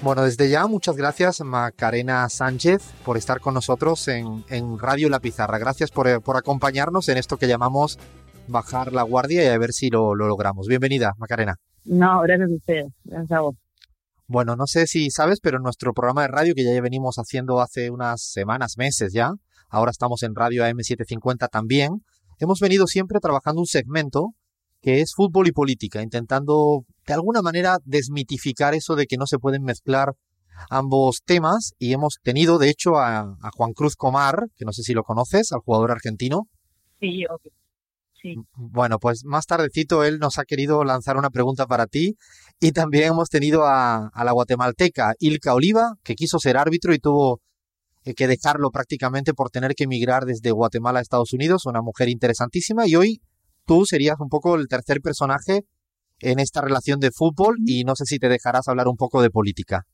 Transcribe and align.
Bueno, 0.00 0.22
desde 0.22 0.48
ya, 0.48 0.68
muchas 0.68 0.96
gracias 0.96 1.40
Macarena 1.40 2.28
Sánchez 2.28 2.82
por 3.04 3.16
estar 3.16 3.40
con 3.40 3.54
nosotros 3.54 4.06
en, 4.06 4.44
en 4.48 4.78
Radio 4.78 5.08
La 5.08 5.18
Pizarra. 5.18 5.58
Gracias 5.58 5.90
por, 5.90 6.22
por, 6.22 6.36
acompañarnos 6.36 7.08
en 7.08 7.18
esto 7.18 7.36
que 7.36 7.48
llamamos 7.48 7.98
bajar 8.46 8.92
la 8.92 9.02
guardia 9.02 9.42
y 9.42 9.48
a 9.48 9.58
ver 9.58 9.72
si 9.72 9.90
lo, 9.90 10.14
lo 10.14 10.28
logramos. 10.28 10.68
Bienvenida, 10.68 11.14
Macarena. 11.18 11.56
No, 11.84 12.20
gracias 12.20 12.48
a 12.48 12.54
ustedes, 12.54 12.92
gracias 13.02 13.32
a 13.32 13.40
vos. 13.40 13.56
Bueno, 14.28 14.54
no 14.54 14.68
sé 14.68 14.86
si 14.86 15.10
sabes, 15.10 15.40
pero 15.40 15.58
nuestro 15.58 15.92
programa 15.92 16.22
de 16.22 16.28
radio 16.28 16.54
que 16.54 16.62
ya 16.62 16.80
venimos 16.80 17.16
haciendo 17.16 17.60
hace 17.60 17.90
unas 17.90 18.22
semanas, 18.22 18.78
meses 18.78 19.12
ya, 19.12 19.32
ahora 19.68 19.90
estamos 19.90 20.22
en 20.22 20.36
Radio 20.36 20.62
AM750 20.62 21.48
también, 21.50 22.04
hemos 22.38 22.60
venido 22.60 22.86
siempre 22.86 23.18
trabajando 23.18 23.62
un 23.62 23.66
segmento 23.66 24.34
que 24.80 25.00
es 25.00 25.12
fútbol 25.14 25.48
y 25.48 25.52
política, 25.52 26.02
intentando 26.02 26.84
de 27.08 27.14
alguna 27.14 27.42
manera 27.42 27.78
desmitificar 27.84 28.74
eso 28.74 28.94
de 28.94 29.06
que 29.06 29.16
no 29.16 29.26
se 29.26 29.38
pueden 29.38 29.62
mezclar 29.62 30.14
ambos 30.70 31.22
temas 31.24 31.72
y 31.78 31.92
hemos 31.92 32.18
tenido 32.22 32.58
de 32.58 32.68
hecho 32.68 32.96
a, 32.96 33.20
a 33.20 33.50
Juan 33.56 33.72
Cruz 33.72 33.96
Comar, 33.96 34.48
que 34.56 34.64
no 34.64 34.72
sé 34.72 34.82
si 34.82 34.92
lo 34.92 35.04
conoces, 35.04 35.52
al 35.52 35.60
jugador 35.60 35.90
argentino. 35.90 36.48
Sí. 37.00 37.24
Sí. 38.20 38.34
Bueno, 38.56 38.98
pues 38.98 39.24
más 39.24 39.46
tardecito 39.46 40.04
él 40.04 40.18
nos 40.18 40.38
ha 40.38 40.44
querido 40.44 40.82
lanzar 40.84 41.16
una 41.16 41.30
pregunta 41.30 41.66
para 41.66 41.86
ti 41.86 42.16
y 42.58 42.72
también 42.72 43.12
hemos 43.12 43.28
tenido 43.28 43.64
a, 43.64 44.08
a 44.08 44.24
la 44.24 44.32
guatemalteca 44.32 45.14
Ilka 45.20 45.54
Oliva, 45.54 45.94
que 46.02 46.16
quiso 46.16 46.40
ser 46.40 46.56
árbitro 46.56 46.92
y 46.92 46.98
tuvo 46.98 47.40
eh, 48.04 48.14
que 48.14 48.26
dejarlo 48.26 48.70
prácticamente 48.70 49.34
por 49.34 49.50
tener 49.50 49.74
que 49.74 49.84
emigrar 49.84 50.24
desde 50.24 50.50
Guatemala 50.50 50.98
a 50.98 51.02
Estados 51.02 51.32
Unidos, 51.32 51.64
una 51.64 51.80
mujer 51.80 52.08
interesantísima 52.08 52.88
y 52.88 52.96
hoy 52.96 53.22
tú 53.64 53.86
serías 53.86 54.16
un 54.18 54.28
poco 54.28 54.56
el 54.56 54.66
tercer 54.66 55.00
personaje 55.00 55.62
en 56.20 56.38
esta 56.38 56.60
relación 56.60 57.00
de 57.00 57.10
fútbol 57.10 57.56
y 57.64 57.84
no 57.84 57.94
sé 57.96 58.04
si 58.04 58.18
te 58.18 58.28
dejarás 58.28 58.68
hablar 58.68 58.88
un 58.88 58.96
poco 58.96 59.22
de 59.22 59.30
política. 59.30 59.86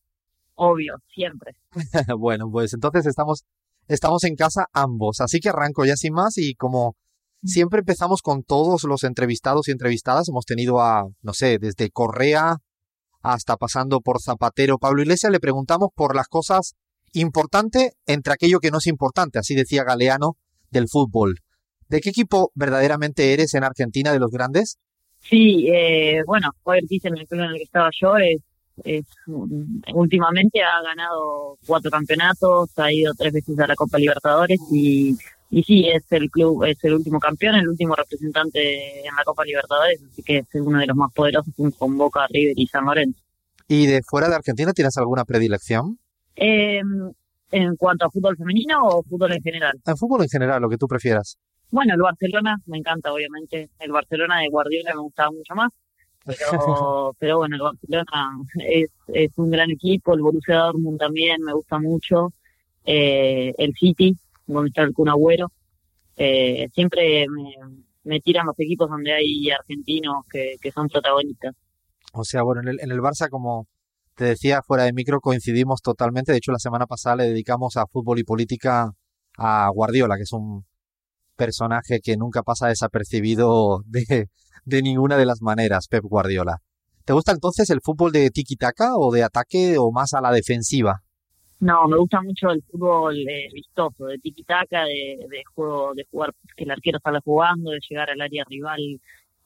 Obvio, 0.54 0.94
siempre. 1.12 1.56
bueno, 2.18 2.48
pues 2.50 2.72
entonces 2.74 3.06
estamos, 3.06 3.44
estamos 3.88 4.24
en 4.24 4.36
casa 4.36 4.66
ambos, 4.72 5.20
así 5.20 5.40
que 5.40 5.48
arranco 5.48 5.84
ya 5.84 5.96
sin 5.96 6.14
más 6.14 6.38
y 6.38 6.54
como 6.54 6.96
siempre 7.42 7.80
empezamos 7.80 8.22
con 8.22 8.42
todos 8.42 8.84
los 8.84 9.04
entrevistados 9.04 9.68
y 9.68 9.72
entrevistadas, 9.72 10.28
hemos 10.28 10.44
tenido 10.44 10.80
a, 10.80 11.04
no 11.22 11.32
sé, 11.32 11.58
desde 11.58 11.90
Correa 11.90 12.56
hasta 13.20 13.56
pasando 13.56 14.00
por 14.00 14.20
Zapatero, 14.20 14.78
Pablo 14.78 15.02
Iglesias, 15.02 15.32
le 15.32 15.40
preguntamos 15.40 15.88
por 15.94 16.14
las 16.14 16.28
cosas 16.28 16.74
importantes 17.12 17.92
entre 18.06 18.34
aquello 18.34 18.60
que 18.60 18.70
no 18.70 18.78
es 18.78 18.86
importante, 18.86 19.38
así 19.38 19.54
decía 19.54 19.84
Galeano 19.84 20.36
del 20.70 20.88
fútbol. 20.88 21.36
¿De 21.88 22.00
qué 22.00 22.10
equipo 22.10 22.50
verdaderamente 22.54 23.32
eres 23.32 23.54
en 23.54 23.64
Argentina 23.64 24.12
de 24.12 24.18
los 24.18 24.30
grandes? 24.30 24.78
Sí, 25.28 25.68
eh, 25.72 26.22
bueno, 26.26 26.50
poder 26.62 26.84
en 26.90 27.18
el 27.18 27.26
club 27.26 27.40
en 27.40 27.50
el 27.50 27.56
que 27.56 27.62
estaba 27.62 27.90
yo 27.98 28.16
es, 28.16 28.40
es, 28.84 29.04
últimamente 29.94 30.62
ha 30.62 30.82
ganado 30.82 31.58
cuatro 31.66 31.90
campeonatos, 31.90 32.70
ha 32.78 32.92
ido 32.92 33.12
tres 33.16 33.32
veces 33.32 33.58
a 33.58 33.66
la 33.66 33.74
Copa 33.74 33.98
Libertadores 33.98 34.60
y, 34.70 35.16
y 35.50 35.62
sí, 35.62 35.88
es 35.88 36.04
el 36.10 36.30
club, 36.30 36.64
es 36.64 36.76
el 36.84 36.94
último 36.94 37.18
campeón, 37.18 37.54
el 37.54 37.68
último 37.68 37.94
representante 37.94 39.00
en 39.00 39.14
la 39.16 39.24
Copa 39.24 39.44
Libertadores, 39.44 40.02
así 40.10 40.22
que 40.22 40.38
es 40.38 40.46
uno 40.54 40.78
de 40.78 40.86
los 40.86 40.96
más 40.96 41.12
poderosos 41.12 41.54
con 41.78 41.96
Boca, 41.96 42.26
River 42.28 42.54
y 42.56 42.66
San 42.66 42.84
Lorenzo. 42.84 43.20
¿Y 43.66 43.86
de 43.86 44.02
fuera 44.02 44.28
de 44.28 44.34
Argentina 44.34 44.72
tienes 44.72 44.96
alguna 44.98 45.24
predilección? 45.24 45.98
Eh, 46.36 46.82
¿En 47.50 47.76
cuanto 47.76 48.04
a 48.04 48.10
fútbol 48.10 48.36
femenino 48.36 48.78
o 48.82 49.02
fútbol 49.04 49.32
en 49.32 49.42
general? 49.42 49.80
En 49.86 49.96
fútbol 49.96 50.22
en 50.22 50.28
general, 50.28 50.60
lo 50.60 50.68
que 50.68 50.76
tú 50.76 50.86
prefieras. 50.86 51.38
Bueno, 51.74 51.94
el 51.94 52.02
Barcelona 52.02 52.56
me 52.66 52.78
encanta, 52.78 53.12
obviamente. 53.12 53.68
El 53.80 53.90
Barcelona 53.90 54.38
de 54.38 54.48
Guardiola 54.48 54.94
me 54.94 55.00
gustaba 55.00 55.32
mucho 55.32 55.56
más. 55.56 55.72
Pero, 56.24 56.36
pero 57.18 57.38
bueno, 57.38 57.56
el 57.56 57.62
Barcelona 57.62 58.38
es, 58.64 58.90
es 59.08 59.36
un 59.38 59.50
gran 59.50 59.72
equipo. 59.72 60.14
El 60.14 60.20
Borussia 60.20 60.54
Dortmund 60.54 61.00
también 61.00 61.42
me 61.42 61.52
gusta 61.52 61.80
mucho. 61.80 62.32
Eh, 62.84 63.52
el 63.58 63.74
City, 63.74 64.16
donde 64.46 64.68
está 64.68 64.82
el 64.82 64.92
Kun 64.92 65.08
Agüero. 65.08 65.50
Eh, 66.16 66.68
siempre 66.72 67.26
me, 67.28 67.56
me, 68.04 68.20
tiran 68.20 68.46
los 68.46 68.60
equipos 68.60 68.88
donde 68.88 69.12
hay 69.12 69.50
argentinos 69.50 70.24
que, 70.30 70.54
que 70.60 70.70
son 70.70 70.88
protagonistas. 70.88 71.56
O 72.12 72.22
sea, 72.22 72.44
bueno, 72.44 72.60
en 72.60 72.68
el, 72.68 72.80
en 72.82 72.92
el 72.92 73.00
Barça, 73.00 73.28
como 73.28 73.66
te 74.14 74.26
decía 74.26 74.62
fuera 74.62 74.84
de 74.84 74.92
micro, 74.92 75.20
coincidimos 75.20 75.82
totalmente. 75.82 76.30
De 76.30 76.38
hecho, 76.38 76.52
la 76.52 76.60
semana 76.60 76.86
pasada 76.86 77.16
le 77.16 77.24
dedicamos 77.24 77.76
a 77.76 77.88
fútbol 77.88 78.20
y 78.20 78.22
política 78.22 78.92
a 79.38 79.68
Guardiola, 79.70 80.14
que 80.14 80.22
es 80.22 80.32
un 80.32 80.64
personaje 81.36 82.00
que 82.02 82.16
nunca 82.16 82.42
pasa 82.42 82.68
desapercibido 82.68 83.82
de, 83.86 84.28
de 84.64 84.82
ninguna 84.82 85.16
de 85.16 85.26
las 85.26 85.42
maneras, 85.42 85.88
Pep 85.88 86.04
Guardiola. 86.04 86.58
¿Te 87.04 87.12
gusta 87.12 87.32
entonces 87.32 87.68
el 87.70 87.80
fútbol 87.82 88.12
de 88.12 88.30
tiki-taka 88.30 88.96
o 88.96 89.12
de 89.12 89.22
ataque 89.22 89.76
o 89.78 89.92
más 89.92 90.14
a 90.14 90.22
la 90.22 90.32
defensiva? 90.32 91.02
No, 91.60 91.86
me 91.86 91.98
gusta 91.98 92.20
mucho 92.22 92.50
el 92.50 92.62
fútbol 92.62 93.16
eh, 93.28 93.48
vistoso, 93.52 94.06
de 94.06 94.18
tiki-taka, 94.18 94.84
de, 94.84 95.18
de, 95.28 95.42
juego, 95.54 95.92
de 95.94 96.06
jugar 96.10 96.32
que 96.56 96.64
el 96.64 96.70
arquero 96.70 96.98
sale 97.02 97.20
jugando, 97.24 97.70
de 97.70 97.80
llegar 97.88 98.10
al 98.10 98.20
área 98.20 98.44
rival 98.44 99.00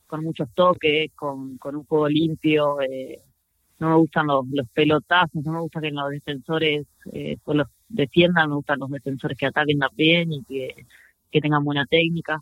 con 0.06 0.25
muchos 0.25 0.49
toques, 0.55 1.12
con, 1.15 1.59
un 1.62 1.84
juego 1.84 2.09
limpio. 2.09 2.81
Eh, 2.81 3.20
no 3.78 3.91
me 3.91 3.97
gustan 3.97 4.26
los, 4.26 4.47
los 4.50 4.69
pelotazos, 4.70 5.44
no 5.44 5.53
me 5.53 5.60
gusta 5.60 5.81
que 5.81 5.91
los 5.91 6.10
defensores 6.10 6.87
eh, 7.12 7.37
pues 7.44 7.59
los 7.59 7.69
defiendan, 7.88 8.49
me 8.49 8.56
gustan 8.56 8.81
los 8.81 8.91
defensores 8.91 9.38
que 9.38 9.47
ataquen 9.47 9.78
también 9.78 10.32
y 10.32 10.44
que 10.44 10.87
que 11.30 11.40
tengan 11.40 11.64
buena 11.64 11.84
técnica. 11.86 12.40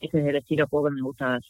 Ese 0.00 0.20
es 0.20 0.26
el 0.26 0.36
estilo 0.36 0.64
de 0.64 0.68
juego 0.68 0.88
que 0.88 0.94
me 0.94 1.02
gusta 1.02 1.30
ver. 1.30 1.40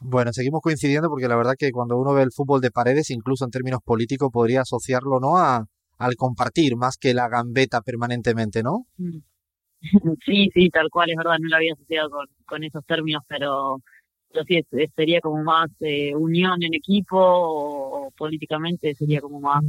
Bueno, 0.00 0.32
seguimos 0.32 0.62
coincidiendo 0.62 1.10
porque 1.10 1.28
la 1.28 1.36
verdad 1.36 1.54
que 1.58 1.70
cuando 1.70 1.98
uno 1.98 2.14
ve 2.14 2.22
el 2.22 2.32
fútbol 2.32 2.60
de 2.60 2.70
paredes, 2.70 3.10
incluso 3.10 3.44
en 3.44 3.50
términos 3.50 3.80
políticos, 3.84 4.30
podría 4.32 4.62
asociarlo 4.62 5.20
no 5.20 5.36
a 5.36 5.66
al 5.98 6.16
compartir 6.16 6.76
más 6.76 6.96
que 6.96 7.12
la 7.12 7.28
gambeta 7.28 7.82
permanentemente, 7.82 8.62
¿no? 8.62 8.86
Sí, 10.26 10.50
sí, 10.52 10.68
tal 10.68 10.90
cual, 10.90 11.08
es 11.08 11.16
verdad, 11.16 11.38
no 11.40 11.48
lo 11.48 11.56
había 11.56 11.72
asociado 11.72 12.10
con, 12.10 12.26
con 12.44 12.64
esos 12.64 12.84
términos, 12.84 13.22
pero, 13.26 13.78
pero 14.30 14.44
sí, 14.44 14.62
sería 14.94 15.22
como 15.22 15.42
más 15.42 15.70
eh, 15.80 16.14
unión 16.14 16.62
en 16.62 16.74
equipo 16.74 17.16
o, 17.18 18.08
o, 18.08 18.10
políticamente 18.10 18.94
sería 18.94 19.22
como 19.22 19.40
más 19.40 19.64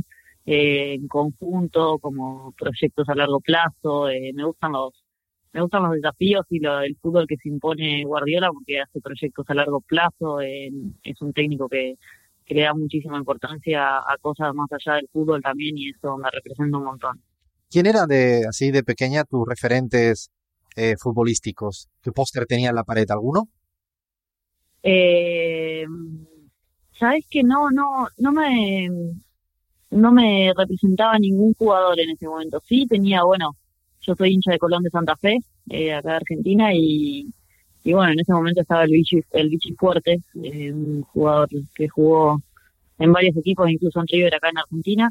eh, 0.46 0.96
en 0.96 1.08
conjunto, 1.08 1.98
como 2.00 2.54
proyectos 2.58 3.08
a 3.08 3.16
largo 3.16 3.40
plazo. 3.40 4.10
Eh, 4.10 4.34
me 4.34 4.44
gustan 4.44 4.74
los, 4.74 5.01
me 5.54 5.62
gustan 5.62 5.84
los 5.84 5.94
desafíos 5.94 6.46
y 6.50 6.60
lo, 6.60 6.80
el 6.82 6.96
fútbol 6.98 7.28
que 7.28 7.38
se 7.38 7.50
impone 7.50 8.04
Guardiola 8.06 8.50
porque 8.52 8.82
hace 8.82 9.02
proyectos 9.02 9.46
a 9.50 9.54
largo 9.54 9.82
plazo, 9.82 10.42
eh, 10.42 10.72
es 11.04 11.22
un 11.22 11.34
técnico 11.34 11.68
que, 11.68 11.96
que, 12.46 12.56
le 12.56 12.64
da 12.64 12.74
muchísima 12.74 13.18
importancia 13.18 13.98
a 13.98 14.18
cosas 14.22 14.54
más 14.54 14.72
allá 14.72 14.96
del 14.96 15.10
fútbol 15.12 15.42
también 15.42 15.78
y 15.78 15.90
eso 15.90 16.18
me 16.18 16.30
representa 16.32 16.78
un 16.78 16.84
montón. 16.86 17.22
¿Quién 17.70 17.86
eran 17.86 18.08
de 18.08 18.44
así 18.48 18.72
de 18.72 18.84
pequeña 18.84 19.24
tus 19.24 19.48
referentes 19.48 20.32
eh, 20.76 20.96
futbolísticos? 20.98 21.90
¿Qué 22.02 22.12
póster 22.12 22.46
tenía 22.46 22.70
en 22.70 22.76
la 22.76 22.84
pared? 22.84 23.10
¿Alguno? 23.10 23.48
Eh, 24.84 25.86
Sabes 27.02 27.26
que 27.32 27.42
no, 27.42 27.72
no, 27.72 28.08
no 28.20 28.32
me 28.32 28.88
no 29.90 30.12
me 30.12 30.54
representaba 30.56 31.18
ningún 31.18 31.56
jugador 31.56 32.00
en 32.00 32.12
ese 32.12 32.28
momento. 32.28 32.62
Sí 32.64 32.86
tenía, 32.88 33.24
bueno, 33.24 33.56
yo 34.02 34.16
soy 34.16 34.34
hincha 34.34 34.52
de 34.52 34.60
Colón 34.60 34.84
de 34.84 34.90
Santa 34.90 35.16
Fe, 35.16 35.38
eh, 35.70 35.94
acá 35.94 36.10
de 36.10 36.16
Argentina, 36.16 36.74
y, 36.74 37.32
y 37.84 37.94
bueno, 37.94 38.14
en 38.14 38.20
ese 38.20 38.34
momento 38.34 38.62
estaba 38.62 38.84
el 38.84 38.92
Vichy, 38.92 39.22
el 39.32 39.50
Vichy 39.50 39.76
eh, 40.44 40.72
un 40.72 41.02
jugador 41.04 41.50
que 41.76 41.88
jugó 41.88 42.42
en 42.98 43.12
varios 43.12 43.36
equipos, 43.38 43.70
incluso 43.70 44.00
en 44.00 44.08
River 44.08 44.36
acá 44.36 44.50
en 44.50 44.60
Argentina. 44.60 45.10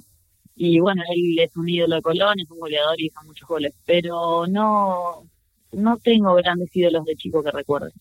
Y 0.54 0.78
bueno, 0.78 1.02
él 1.08 1.38
es 1.38 1.56
un 1.56 1.68
ídolo 1.68 1.96
de 1.96 2.02
Colón, 2.02 2.38
es 2.38 2.50
un 2.50 2.58
goleador 2.58 3.00
y 3.00 3.06
hizo 3.06 3.20
muchos 3.24 3.48
goles, 3.48 3.74
pero 3.86 4.46
no, 4.46 5.24
no 5.72 5.96
tengo 5.98 6.34
grandes 6.34 6.68
ídolos 6.74 7.04
de 7.04 7.16
chico 7.16 7.42
que 7.42 7.50
recuerde. 7.50 7.92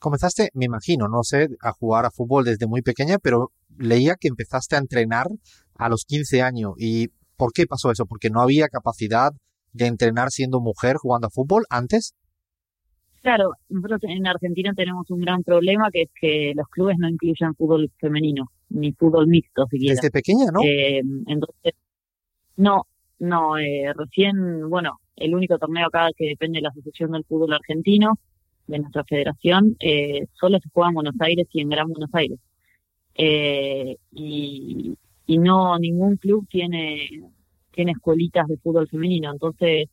Comenzaste, 0.00 0.50
me 0.54 0.64
imagino, 0.66 1.08
no 1.08 1.22
sé, 1.22 1.48
a 1.60 1.72
jugar 1.72 2.06
a 2.06 2.10
fútbol 2.10 2.44
desde 2.44 2.66
muy 2.66 2.82
pequeña, 2.82 3.18
pero 3.18 3.50
leía 3.78 4.16
que 4.18 4.28
empezaste 4.28 4.76
a 4.76 4.78
entrenar 4.78 5.26
a 5.74 5.88
los 5.88 6.04
15 6.04 6.42
años. 6.42 6.72
¿Y 6.78 7.08
por 7.36 7.52
qué 7.52 7.66
pasó 7.66 7.90
eso? 7.90 8.06
¿Porque 8.06 8.30
no 8.30 8.40
había 8.40 8.68
capacidad 8.68 9.32
de 9.76 9.86
entrenar 9.86 10.30
siendo 10.30 10.60
mujer 10.60 10.96
jugando 10.96 11.28
a 11.28 11.30
fútbol 11.30 11.64
antes? 11.70 12.14
Claro, 13.22 13.50
nosotros 13.68 14.00
en 14.04 14.26
Argentina 14.26 14.72
tenemos 14.74 15.10
un 15.10 15.20
gran 15.20 15.42
problema 15.42 15.90
que 15.92 16.02
es 16.02 16.10
que 16.20 16.52
los 16.54 16.68
clubes 16.68 16.96
no 16.98 17.08
incluyen 17.08 17.54
fútbol 17.54 17.90
femenino, 17.98 18.50
ni 18.68 18.92
fútbol 18.92 19.26
mixto 19.26 19.66
siquiera. 19.68 19.94
Desde 19.94 20.10
pequeña, 20.10 20.46
¿no? 20.52 20.60
Eh, 20.62 21.02
entonces, 21.26 21.74
no, 22.56 22.86
no, 23.18 23.58
eh, 23.58 23.92
recién, 23.94 24.68
bueno, 24.68 25.00
el 25.16 25.34
único 25.34 25.58
torneo 25.58 25.88
acá 25.88 26.08
que 26.16 26.28
depende 26.28 26.58
de 26.58 26.62
la 26.62 26.68
Asociación 26.68 27.12
del 27.12 27.24
Fútbol 27.24 27.54
Argentino, 27.54 28.18
de 28.66 28.78
nuestra 28.78 29.04
federación, 29.04 29.76
eh, 29.80 30.26
solo 30.38 30.58
se 30.58 30.68
juega 30.72 30.88
en 30.88 30.94
Buenos 30.94 31.14
Aires 31.20 31.46
y 31.52 31.60
en 31.60 31.68
Gran 31.68 31.88
Buenos 31.88 32.10
Aires. 32.12 32.38
Eh, 33.14 33.96
y, 34.12 34.96
y 35.26 35.38
no, 35.38 35.78
ningún 35.78 36.16
club 36.16 36.46
tiene, 36.50 37.22
tiene 37.76 37.92
escuelitas 37.92 38.48
de 38.48 38.56
fútbol 38.56 38.88
femenino, 38.88 39.30
entonces 39.30 39.88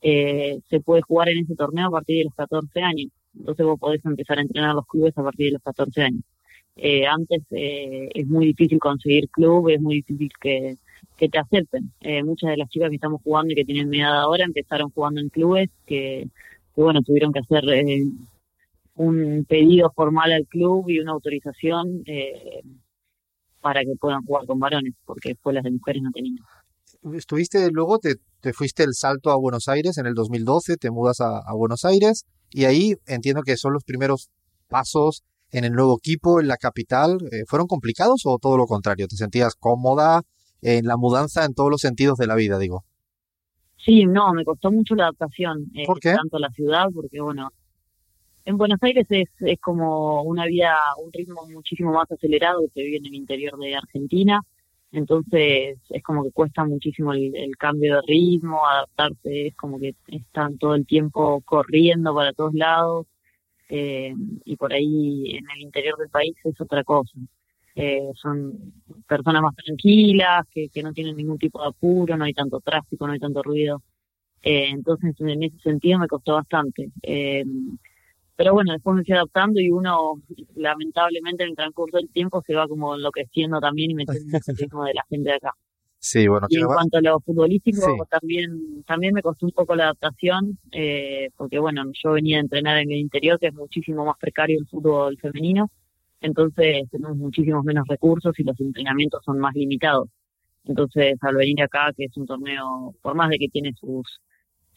eh, 0.00 0.60
se 0.70 0.80
puede 0.80 1.02
jugar 1.02 1.28
en 1.28 1.44
ese 1.44 1.54
torneo 1.54 1.88
a 1.88 1.90
partir 1.90 2.18
de 2.18 2.24
los 2.24 2.34
14 2.34 2.80
años. 2.82 3.12
Entonces 3.38 3.64
vos 3.64 3.78
podés 3.78 4.04
empezar 4.04 4.38
a 4.38 4.42
entrenar 4.42 4.70
a 4.70 4.74
los 4.74 4.86
clubes 4.86 5.16
a 5.16 5.22
partir 5.22 5.46
de 5.46 5.52
los 5.52 5.62
14 5.62 6.02
años. 6.02 6.22
Eh, 6.76 7.06
antes 7.06 7.42
eh, 7.50 8.08
es 8.14 8.26
muy 8.26 8.46
difícil 8.46 8.78
conseguir 8.78 9.28
club, 9.28 9.68
es 9.68 9.80
muy 9.80 9.96
difícil 9.96 10.30
que, 10.40 10.76
que 11.16 11.28
te 11.28 11.38
acepten. 11.38 11.92
Muchas 12.24 12.50
de 12.50 12.56
las 12.56 12.70
chicas 12.70 12.88
que 12.88 12.96
estamos 12.96 13.20
jugando 13.22 13.52
y 13.52 13.56
que 13.56 13.64
tienen 13.64 13.90
mi 13.90 14.00
edad 14.00 14.20
ahora 14.20 14.44
empezaron 14.44 14.90
jugando 14.90 15.20
en 15.20 15.28
clubes 15.28 15.68
que, 15.86 16.26
que 16.74 16.82
bueno, 16.82 17.02
tuvieron 17.02 17.32
que 17.32 17.40
hacer 17.40 17.64
un 18.94 19.44
pedido 19.46 19.92
formal 19.94 20.32
al 20.32 20.46
club 20.46 20.88
y 20.88 21.00
una 21.00 21.12
autorización 21.12 22.02
para 23.60 23.82
que 23.84 23.94
puedan 24.00 24.24
jugar 24.24 24.46
con 24.46 24.58
varones, 24.58 24.94
porque 25.04 25.32
escuelas 25.32 25.64
de 25.64 25.72
mujeres 25.72 26.02
no 26.02 26.10
tenían. 26.12 26.38
Estuviste 27.14 27.70
luego, 27.70 27.98
te, 27.98 28.16
te 28.40 28.52
fuiste 28.52 28.82
el 28.82 28.94
salto 28.94 29.30
a 29.30 29.36
Buenos 29.36 29.68
Aires 29.68 29.96
en 29.96 30.06
el 30.06 30.14
2012, 30.14 30.76
te 30.76 30.90
mudas 30.90 31.20
a, 31.20 31.38
a 31.38 31.54
Buenos 31.54 31.84
Aires 31.84 32.26
y 32.50 32.64
ahí 32.64 32.94
entiendo 33.06 33.42
que 33.42 33.56
son 33.56 33.72
los 33.72 33.84
primeros 33.84 34.28
pasos 34.68 35.22
en 35.50 35.64
el 35.64 35.72
nuevo 35.72 35.96
equipo, 35.98 36.40
en 36.40 36.48
la 36.48 36.56
capital. 36.56 37.18
Eh, 37.32 37.44
¿Fueron 37.46 37.66
complicados 37.66 38.22
o 38.26 38.38
todo 38.38 38.56
lo 38.56 38.66
contrario? 38.66 39.06
¿Te 39.08 39.16
sentías 39.16 39.54
cómoda 39.54 40.22
en 40.60 40.86
la 40.86 40.96
mudanza 40.96 41.44
en 41.44 41.54
todos 41.54 41.70
los 41.70 41.80
sentidos 41.80 42.18
de 42.18 42.26
la 42.26 42.34
vida, 42.34 42.58
digo? 42.58 42.84
Sí, 43.78 44.04
no, 44.04 44.32
me 44.34 44.44
costó 44.44 44.70
mucho 44.70 44.94
la 44.94 45.04
adaptación. 45.04 45.70
eh, 45.74 45.86
¿Por 45.86 46.00
qué? 46.00 46.12
Tanto 46.12 46.36
a 46.36 46.40
la 46.40 46.50
ciudad, 46.50 46.84
porque 46.94 47.20
bueno, 47.20 47.48
en 48.44 48.58
Buenos 48.58 48.78
Aires 48.82 49.06
es, 49.08 49.28
es 49.40 49.58
como 49.60 50.22
una 50.22 50.44
vida, 50.44 50.76
un 51.02 51.10
ritmo 51.12 51.46
muchísimo 51.50 51.92
más 51.92 52.10
acelerado 52.10 52.60
que 52.60 52.68
se 52.74 52.82
vive 52.82 52.98
en 52.98 53.06
el 53.06 53.14
interior 53.14 53.58
de 53.58 53.74
Argentina. 53.74 54.42
Entonces 54.92 55.78
es 55.90 56.02
como 56.02 56.24
que 56.24 56.32
cuesta 56.32 56.64
muchísimo 56.64 57.12
el, 57.12 57.34
el 57.36 57.56
cambio 57.56 57.96
de 57.96 58.02
ritmo, 58.06 58.66
adaptarse, 58.66 59.48
es 59.48 59.56
como 59.56 59.78
que 59.78 59.94
están 60.08 60.58
todo 60.58 60.74
el 60.74 60.86
tiempo 60.86 61.40
corriendo 61.42 62.14
para 62.14 62.32
todos 62.32 62.54
lados. 62.54 63.06
eh, 63.68 64.14
y 64.44 64.56
por 64.56 64.72
ahí 64.72 65.36
en 65.36 65.44
el 65.56 65.62
interior 65.62 65.96
del 65.98 66.08
país 66.10 66.34
es 66.44 66.60
otra 66.60 66.84
cosa. 66.84 67.18
Eh, 67.74 68.10
son 68.14 68.74
personas 69.08 69.42
más 69.42 69.54
tranquilas, 69.56 70.46
que, 70.50 70.68
que 70.70 70.82
no 70.82 70.92
tienen 70.92 71.16
ningún 71.16 71.38
tipo 71.38 71.62
de 71.62 71.68
apuro, 71.68 72.16
no 72.16 72.24
hay 72.24 72.34
tanto 72.34 72.60
tráfico, 72.60 73.06
no 73.06 73.12
hay 73.12 73.20
tanto 73.20 73.42
ruido. 73.42 73.82
Eh, 74.42 74.68
entonces, 74.70 75.14
en 75.20 75.42
ese 75.44 75.58
sentido 75.60 75.98
me 75.98 76.08
costó 76.08 76.34
bastante. 76.34 76.90
Pero 78.40 78.54
bueno, 78.54 78.72
después 78.72 78.96
me 78.96 79.04
fui 79.04 79.12
adaptando 79.14 79.60
y 79.60 79.70
uno, 79.70 80.14
lamentablemente, 80.54 81.42
en 81.42 81.50
el 81.50 81.56
transcurso 81.56 81.98
del 81.98 82.08
tiempo 82.08 82.42
se 82.46 82.54
va 82.54 82.66
como 82.66 82.94
enloqueciendo 82.94 83.60
también 83.60 83.90
y 83.90 83.94
metiendo 83.94 84.30
en 84.38 84.42
el 84.46 84.56
ritmo 84.56 84.84
de 84.84 84.94
la 84.94 85.04
gente 85.10 85.28
de 85.28 85.36
acá. 85.36 85.52
Sí, 85.98 86.26
bueno, 86.26 86.46
Y 86.48 86.56
en 86.56 86.62
va- 86.66 86.72
cuanto 86.76 86.96
a 86.96 87.00
lo 87.02 87.20
futbolístico, 87.20 87.82
Sí. 87.82 87.92
también 88.10 88.82
también 88.86 89.12
me 89.12 89.20
costó 89.20 89.44
un 89.44 89.52
poco 89.52 89.74
la 89.76 89.84
adaptación, 89.84 90.58
eh, 90.72 91.28
porque 91.36 91.58
bueno, 91.58 91.84
yo 92.02 92.12
venía 92.12 92.38
a 92.38 92.40
entrenar 92.40 92.78
en 92.78 92.90
el 92.90 92.96
interior, 93.00 93.38
que 93.38 93.48
es 93.48 93.54
muchísimo 93.54 94.06
más 94.06 94.16
precario 94.18 94.58
el 94.58 94.66
fútbol 94.68 95.18
femenino, 95.18 95.70
entonces 96.22 96.88
tenemos 96.90 97.18
muchísimos 97.18 97.62
menos 97.62 97.86
recursos 97.88 98.32
y 98.38 98.44
los 98.44 98.58
entrenamientos 98.58 99.22
son 99.22 99.38
más 99.38 99.54
limitados. 99.54 100.08
Entonces, 100.64 101.18
al 101.20 101.36
venir 101.36 101.60
acá, 101.62 101.92
que 101.94 102.04
es 102.06 102.16
un 102.16 102.24
torneo, 102.26 102.94
por 103.02 103.14
más 103.14 103.28
de 103.28 103.38
que 103.38 103.48
tiene 103.48 103.74
sus 103.74 104.18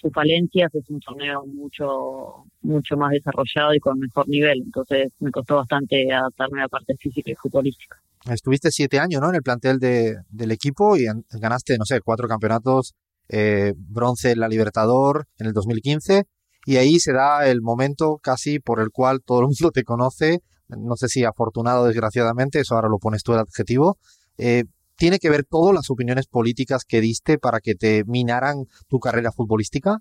sus 0.03 0.13
falencias, 0.13 0.69
es 0.75 0.87
un 0.89 0.99
torneo 0.99 1.43
mucho 1.47 2.45
mucho 2.61 2.95
más 2.97 3.11
desarrollado 3.11 3.73
y 3.73 3.79
con 3.79 3.97
mejor 3.99 4.27
nivel. 4.29 4.61
Entonces, 4.63 5.11
me 5.19 5.31
costó 5.31 5.55
bastante 5.55 6.11
adaptarme 6.13 6.59
a 6.59 6.63
la 6.65 6.69
parte 6.69 6.95
física 6.97 7.31
y 7.31 7.35
futbolística. 7.35 7.97
estuviste 8.29 8.69
siete 8.71 8.99
años, 8.99 9.19
¿no? 9.21 9.29
En 9.29 9.35
el 9.35 9.41
plantel 9.41 9.79
de, 9.79 10.15
del 10.29 10.51
equipo 10.51 10.95
y 10.97 11.05
en- 11.07 11.25
ganaste, 11.31 11.77
no 11.79 11.85
sé, 11.85 11.99
cuatro 12.01 12.27
campeonatos, 12.27 12.93
eh, 13.29 13.73
bronce 13.75 14.31
en 14.31 14.39
la 14.39 14.47
Libertador 14.47 15.25
en 15.39 15.47
el 15.47 15.53
2015 15.53 16.25
y 16.65 16.75
ahí 16.77 16.99
se 16.99 17.11
da 17.13 17.47
el 17.47 17.61
momento 17.61 18.19
casi 18.21 18.59
por 18.59 18.79
el 18.81 18.89
cual 18.91 19.21
todo 19.25 19.39
el 19.39 19.45
mundo 19.47 19.71
te 19.71 19.83
conoce, 19.83 20.39
no 20.69 20.95
sé 20.95 21.07
si 21.09 21.23
afortunado 21.25 21.81
o 21.83 21.87
desgraciadamente, 21.87 22.59
eso 22.59 22.75
ahora 22.75 22.87
lo 22.89 22.97
pones 22.99 23.23
tú 23.23 23.33
el 23.33 23.39
adjetivo. 23.39 23.97
Eh, 24.37 24.63
¿Tiene 24.95 25.19
que 25.19 25.29
ver 25.29 25.43
todo 25.43 25.73
las 25.73 25.89
opiniones 25.89 26.27
políticas 26.27 26.85
que 26.85 27.01
diste 27.01 27.37
para 27.37 27.59
que 27.59 27.75
te 27.75 28.03
minaran 28.05 28.65
tu 28.87 28.99
carrera 28.99 29.31
futbolística? 29.31 29.99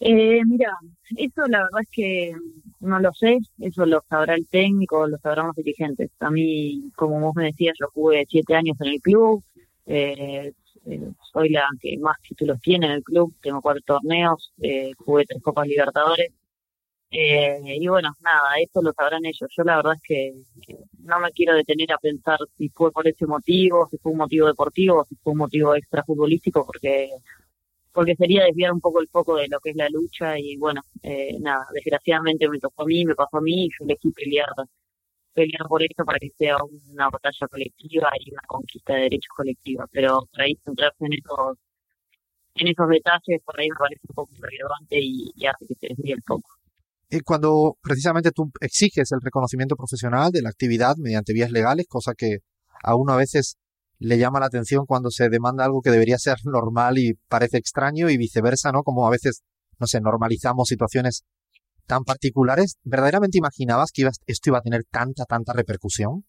Eh, 0.00 0.40
mira, 0.46 0.72
eso 1.16 1.42
la 1.46 1.58
verdad 1.58 1.82
es 1.82 1.90
que 1.90 2.34
no 2.80 2.98
lo 3.00 3.12
sé, 3.12 3.38
eso 3.58 3.84
lo 3.84 4.02
sabrá 4.08 4.34
el 4.34 4.48
técnico, 4.48 5.06
lo 5.06 5.18
sabrán 5.18 5.48
los 5.48 5.56
dirigentes. 5.56 6.10
A 6.20 6.30
mí, 6.30 6.90
como 6.96 7.20
vos 7.20 7.34
me 7.34 7.44
decías, 7.44 7.74
yo 7.78 7.88
jugué 7.92 8.24
siete 8.28 8.54
años 8.54 8.80
en 8.80 8.88
el 8.88 9.00
club, 9.00 9.44
eh, 9.86 10.52
eh, 10.86 11.12
soy 11.32 11.50
la 11.50 11.66
que 11.80 11.98
más 11.98 12.16
títulos 12.26 12.58
tiene 12.60 12.86
en 12.86 12.92
el 12.92 13.02
club, 13.02 13.34
tengo 13.42 13.60
cuatro 13.60 13.82
torneos, 13.84 14.52
eh, 14.62 14.92
jugué 14.96 15.24
tres 15.26 15.42
Copas 15.42 15.66
Libertadores. 15.66 16.32
Eh, 17.12 17.58
y 17.64 17.88
bueno, 17.88 18.10
nada, 18.20 18.54
eso 18.60 18.80
lo 18.82 18.92
sabrán 18.92 19.24
ellos. 19.26 19.50
Yo 19.56 19.64
la 19.64 19.76
verdad 19.76 19.94
es 19.96 20.02
que 20.02 20.32
no 21.00 21.18
me 21.20 21.32
quiero 21.32 21.54
detener 21.54 21.92
a 21.92 21.98
pensar 21.98 22.38
si 22.56 22.68
fue 22.68 22.92
por 22.92 23.06
ese 23.08 23.26
motivo, 23.26 23.86
si 23.90 23.98
fue 23.98 24.12
un 24.12 24.18
motivo 24.18 24.46
deportivo, 24.46 25.04
si 25.08 25.16
fue 25.16 25.32
un 25.32 25.38
motivo 25.38 25.74
extra 25.74 26.04
futbolístico, 26.04 26.64
porque 26.66 27.10
porque 27.92 28.14
sería 28.16 28.44
desviar 28.44 28.72
un 28.72 28.80
poco 28.80 29.00
el 29.00 29.08
foco 29.08 29.36
de 29.36 29.48
lo 29.48 29.58
que 29.60 29.70
es 29.70 29.76
la 29.76 29.88
lucha 29.88 30.38
y 30.38 30.56
bueno, 30.56 30.82
eh, 31.02 31.36
nada, 31.40 31.66
desgraciadamente 31.74 32.48
me 32.48 32.58
tocó 32.60 32.82
a 32.84 32.86
mí, 32.86 33.04
me 33.04 33.14
pasó 33.16 33.38
a 33.38 33.40
mí 33.40 33.66
y 33.66 33.68
yo 33.70 33.84
elegí 33.84 34.12
pelear, 34.12 34.48
pelear 35.34 35.66
por 35.68 35.82
eso 35.82 36.04
para 36.04 36.18
que 36.18 36.30
sea 36.30 36.56
una 36.92 37.10
batalla 37.10 37.48
colectiva 37.48 38.10
y 38.20 38.32
una 38.32 38.42
conquista 38.46 38.94
de 38.94 39.02
derechos 39.02 39.34
colectiva, 39.36 39.86
pero 39.92 40.20
por 40.30 40.40
ahí 40.42 40.56
centrarse 40.64 41.04
en 41.06 41.14
esos 41.14 41.58
en 42.54 42.68
esos 42.68 42.88
detalles 42.88 43.42
por 43.44 43.58
ahí 43.60 43.68
me 43.70 43.76
parece 43.76 44.02
un 44.08 44.14
poco 44.14 44.32
relevante 44.40 44.98
y, 45.00 45.32
y 45.36 45.46
hace 45.46 45.66
que 45.66 45.74
se 45.74 45.88
desvíe 45.88 46.12
el 46.14 46.22
foco. 46.22 46.59
Eh, 47.10 47.22
cuando 47.24 47.76
precisamente 47.82 48.30
tú 48.30 48.52
exiges 48.60 49.10
el 49.12 49.20
reconocimiento 49.20 49.74
profesional 49.76 50.30
de 50.30 50.42
la 50.42 50.50
actividad 50.50 50.94
mediante 50.96 51.32
vías 51.32 51.50
legales, 51.50 51.86
cosa 51.88 52.14
que 52.14 52.38
a 52.82 52.94
uno 52.94 53.12
a 53.12 53.16
veces 53.16 53.56
le 53.98 54.16
llama 54.16 54.40
la 54.40 54.46
atención 54.46 54.86
cuando 54.86 55.10
se 55.10 55.28
demanda 55.28 55.64
algo 55.64 55.82
que 55.82 55.90
debería 55.90 56.18
ser 56.18 56.36
normal 56.44 56.98
y 56.98 57.14
parece 57.28 57.58
extraño 57.58 58.08
y 58.08 58.16
viceversa, 58.16 58.72
¿no? 58.72 58.82
Como 58.82 59.06
a 59.06 59.10
veces, 59.10 59.42
no 59.78 59.86
sé, 59.86 60.00
normalizamos 60.00 60.68
situaciones 60.68 61.24
tan 61.86 62.04
particulares. 62.04 62.78
¿Verdaderamente 62.84 63.38
imaginabas 63.38 63.90
que 63.92 64.08
esto 64.26 64.50
iba 64.50 64.58
a 64.58 64.62
tener 64.62 64.84
tanta, 64.90 65.24
tanta 65.24 65.52
repercusión? 65.52 66.24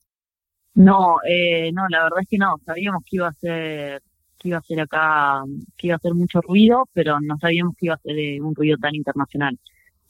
No, 0.73 1.17
eh, 1.29 1.71
no, 1.73 1.83
la 1.89 2.03
verdad 2.03 2.19
es 2.21 2.27
que 2.27 2.37
no, 2.37 2.55
sabíamos 2.65 3.03
que 3.05 3.17
iba 3.17 3.27
a 3.27 3.33
ser 3.33 4.01
que 4.39 4.49
iba 4.49 4.57
a 4.57 4.63
ser 4.63 4.81
acá, 4.81 5.43
que 5.77 5.87
iba 5.87 5.95
a 5.95 5.97
hacer 5.97 6.15
mucho 6.15 6.41
ruido, 6.41 6.89
pero 6.93 7.19
no 7.21 7.37
sabíamos 7.39 7.75
que 7.77 7.85
iba 7.85 7.95
a 7.95 7.99
ser 7.99 8.17
eh, 8.17 8.41
un 8.41 8.55
ruido 8.55 8.75
tan 8.81 8.95
internacional. 8.95 9.59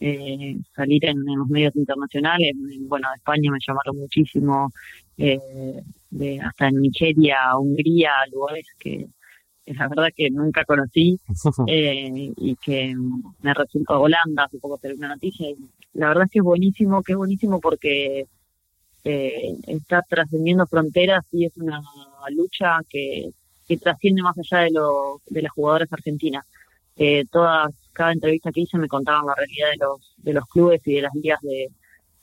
Eh, 0.03 0.57
salir 0.75 1.05
en, 1.05 1.17
en 1.29 1.37
los 1.37 1.47
medios 1.47 1.75
internacionales, 1.75 2.53
en- 2.55 2.87
bueno, 2.89 3.07
de 3.09 3.15
España 3.17 3.51
me 3.51 3.59
llamaron 3.65 3.97
muchísimo, 3.99 4.71
eh, 5.17 5.39
de, 6.09 6.39
hasta 6.41 6.67
en 6.69 6.81
Nigeria, 6.81 7.37
Hungría, 7.57 8.11
lugares 8.31 8.65
que, 8.79 9.05
que 9.63 9.73
la 9.75 9.87
verdad 9.87 10.09
que 10.15 10.29
nunca 10.31 10.65
conocí 10.65 11.19
eh, 11.67 12.31
y 12.35 12.55
que 12.55 12.95
me 13.41 13.53
resultó 13.53 14.01
Holanda, 14.01 14.45
hace 14.45 14.57
poco 14.57 14.79
salió 14.79 14.97
una 14.97 15.09
noticia 15.09 15.49
y 15.51 15.55
la 15.93 16.07
verdad 16.07 16.23
es 16.25 16.31
que 16.31 16.39
es 16.39 16.45
buenísimo, 16.45 17.03
que 17.03 17.11
es 17.13 17.17
buenísimo 17.17 17.59
porque 17.61 18.25
eh, 19.03 19.55
está 19.67 20.01
trascendiendo 20.07 20.65
fronteras 20.67 21.23
y 21.31 21.45
es 21.45 21.55
una 21.57 21.79
lucha 22.35 22.79
que, 22.89 23.29
que 23.67 23.77
trasciende 23.77 24.21
más 24.23 24.35
allá 24.37 24.63
de, 24.63 24.71
lo, 24.71 25.21
de 25.27 25.41
las 25.43 25.51
jugadoras 25.51 25.91
argentinas. 25.93 26.45
Eh, 26.97 27.25
todas, 27.31 27.71
cada 27.93 28.13
entrevista 28.13 28.51
que 28.51 28.61
hice 28.61 28.77
me 28.77 28.87
contaban 28.87 29.25
la 29.25 29.35
realidad 29.35 29.69
de 29.71 29.77
los, 29.77 30.15
de 30.17 30.33
los 30.33 30.45
clubes 30.45 30.81
y 30.85 30.95
de 30.95 31.01
las 31.01 31.13
ligas 31.15 31.39
de, 31.41 31.69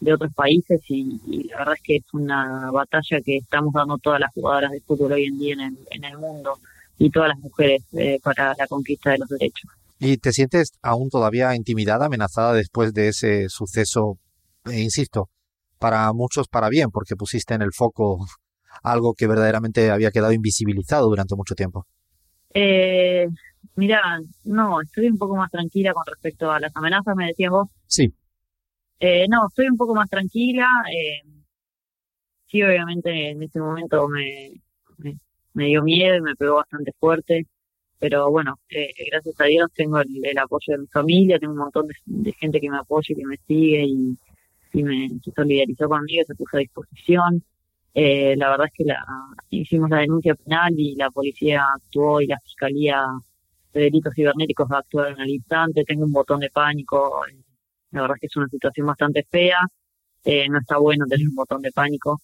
de 0.00 0.12
otros 0.12 0.32
países 0.32 0.80
y, 0.88 1.48
la 1.48 1.58
verdad 1.58 1.75
es 1.75 1.82
que 1.82 1.96
es 1.96 2.14
una 2.14 2.70
batalla 2.70 3.20
que 3.25 3.37
estamos 3.37 3.72
dando 3.72 3.98
todas 3.98 4.20
las 4.20 4.32
jugadoras 4.32 4.70
de 4.70 4.80
fútbol 4.80 5.12
hoy 5.12 5.25
en 5.25 5.38
día 5.38 5.54
en 5.54 5.60
el, 5.60 5.78
en 5.90 6.04
el 6.04 6.18
mundo 6.18 6.58
y 6.98 7.10
todas 7.10 7.28
las 7.28 7.38
mujeres 7.38 7.82
eh, 7.92 8.18
para 8.22 8.54
la 8.58 8.66
conquista 8.66 9.10
de 9.10 9.18
los 9.18 9.28
derechos. 9.28 9.70
¿Y 10.00 10.16
te 10.18 10.32
sientes 10.32 10.72
aún 10.82 11.10
todavía 11.10 11.54
intimidada, 11.56 12.06
amenazada 12.06 12.52
después 12.52 12.94
de 12.94 13.08
ese 13.08 13.48
suceso, 13.48 14.18
e 14.66 14.80
insisto, 14.80 15.28
para 15.78 16.12
muchos 16.12 16.46
para 16.48 16.68
bien, 16.68 16.90
porque 16.90 17.16
pusiste 17.16 17.54
en 17.54 17.62
el 17.62 17.72
foco 17.72 18.25
algo 18.82 19.14
que 19.14 19.26
verdaderamente 19.26 19.90
había 19.90 20.10
quedado 20.10 20.32
invisibilizado 20.32 21.08
durante 21.08 21.34
mucho 21.34 21.54
tiempo? 21.54 21.87
Eh, 22.55 23.28
mira, 23.76 24.21
no, 24.45 24.81
estoy 24.81 25.09
un 25.09 25.19
poco 25.19 25.37
más 25.37 25.50
tranquila 25.50 25.93
con 25.93 26.05
respecto 26.07 26.50
a 26.50 26.61
las 26.61 26.75
amenazas, 26.76 27.17
me 27.17 27.26
decías 27.26 27.50
vos. 27.50 27.69
Sí. 27.87 28.12
Eh, 29.00 29.26
no, 29.28 29.47
estoy 29.49 29.69
un 29.69 29.76
poco 29.76 29.95
más 29.95 30.09
tranquila. 30.11 30.67
Eh, 30.93 31.23
sí, 32.47 32.62
obviamente 32.62 33.31
en 33.31 33.43
este 33.43 33.61
momento 33.61 34.09
me, 34.09 34.52
me, 35.55 35.67
dio 35.67 35.83
miedo 35.83 36.17
y 36.17 36.21
me 36.21 36.37
pegó 36.37 36.57
bastante 36.57 36.93
fuerte. 36.99 37.47
Pero 38.00 38.31
bueno, 38.31 38.59
eh, 38.71 38.90
gracias 39.11 39.40
a 39.40 39.45
Dios 39.45 39.71
tengo 39.75 39.99
el, 40.00 40.38
apoyo 40.38 40.73
de 40.73 40.78
mi 40.78 40.87
familia, 40.87 41.38
tengo 41.38 41.52
un 41.52 41.59
montón 41.59 41.87
de, 42.07 42.33
gente 42.33 42.61
que 42.61 42.71
me 42.71 42.78
apoya 42.78 43.07
y 43.09 43.17
que 43.17 43.26
me 43.26 43.37
sigue 43.38 43.85
y, 43.87 44.17
y 44.73 44.83
me 44.85 45.09
solidarizó 45.35 45.88
conmigo, 45.88 46.23
se 46.25 46.35
puso 46.37 46.57
a 46.57 46.61
disposición. 46.61 47.43
Eh, 48.00 48.37
la 48.37 48.50
verdad 48.50 48.69
es 48.69 48.73
que 48.75 48.85
la, 48.85 49.05
hicimos 49.50 49.90
la 49.90 49.99
denuncia 49.99 50.33
penal 50.37 50.73
y 50.76 50.95
la 50.95 51.11
policía 51.11 51.64
actuó 51.75 52.21
y 52.21 52.28
la 52.28 52.38
fiscalía 52.38 53.05
de 53.73 53.81
delitos 53.81 54.14
cibernéticos 54.14 54.69
va 54.71 54.76
a 54.76 54.81
actuar 54.81 55.11
en 55.11 55.21
el 55.21 55.31
instante. 55.31 55.83
Tengo 55.83 56.05
un 56.05 56.12
botón 56.12 56.38
de 56.38 56.49
pánico. 56.49 57.23
La 57.90 58.02
verdad 58.02 58.17
es 58.17 58.21
que 58.21 58.26
es 58.28 58.37
una 58.37 58.47
situación 58.47 58.87
bastante 58.87 59.26
fea. 59.28 59.59
Eh, 60.25 60.49
no 60.49 60.61
está 60.61 60.78
bueno 60.78 61.07
tener 61.07 61.26
un 61.26 61.35
botón 61.35 61.61
de 61.61 61.73
pánico. 61.73 62.21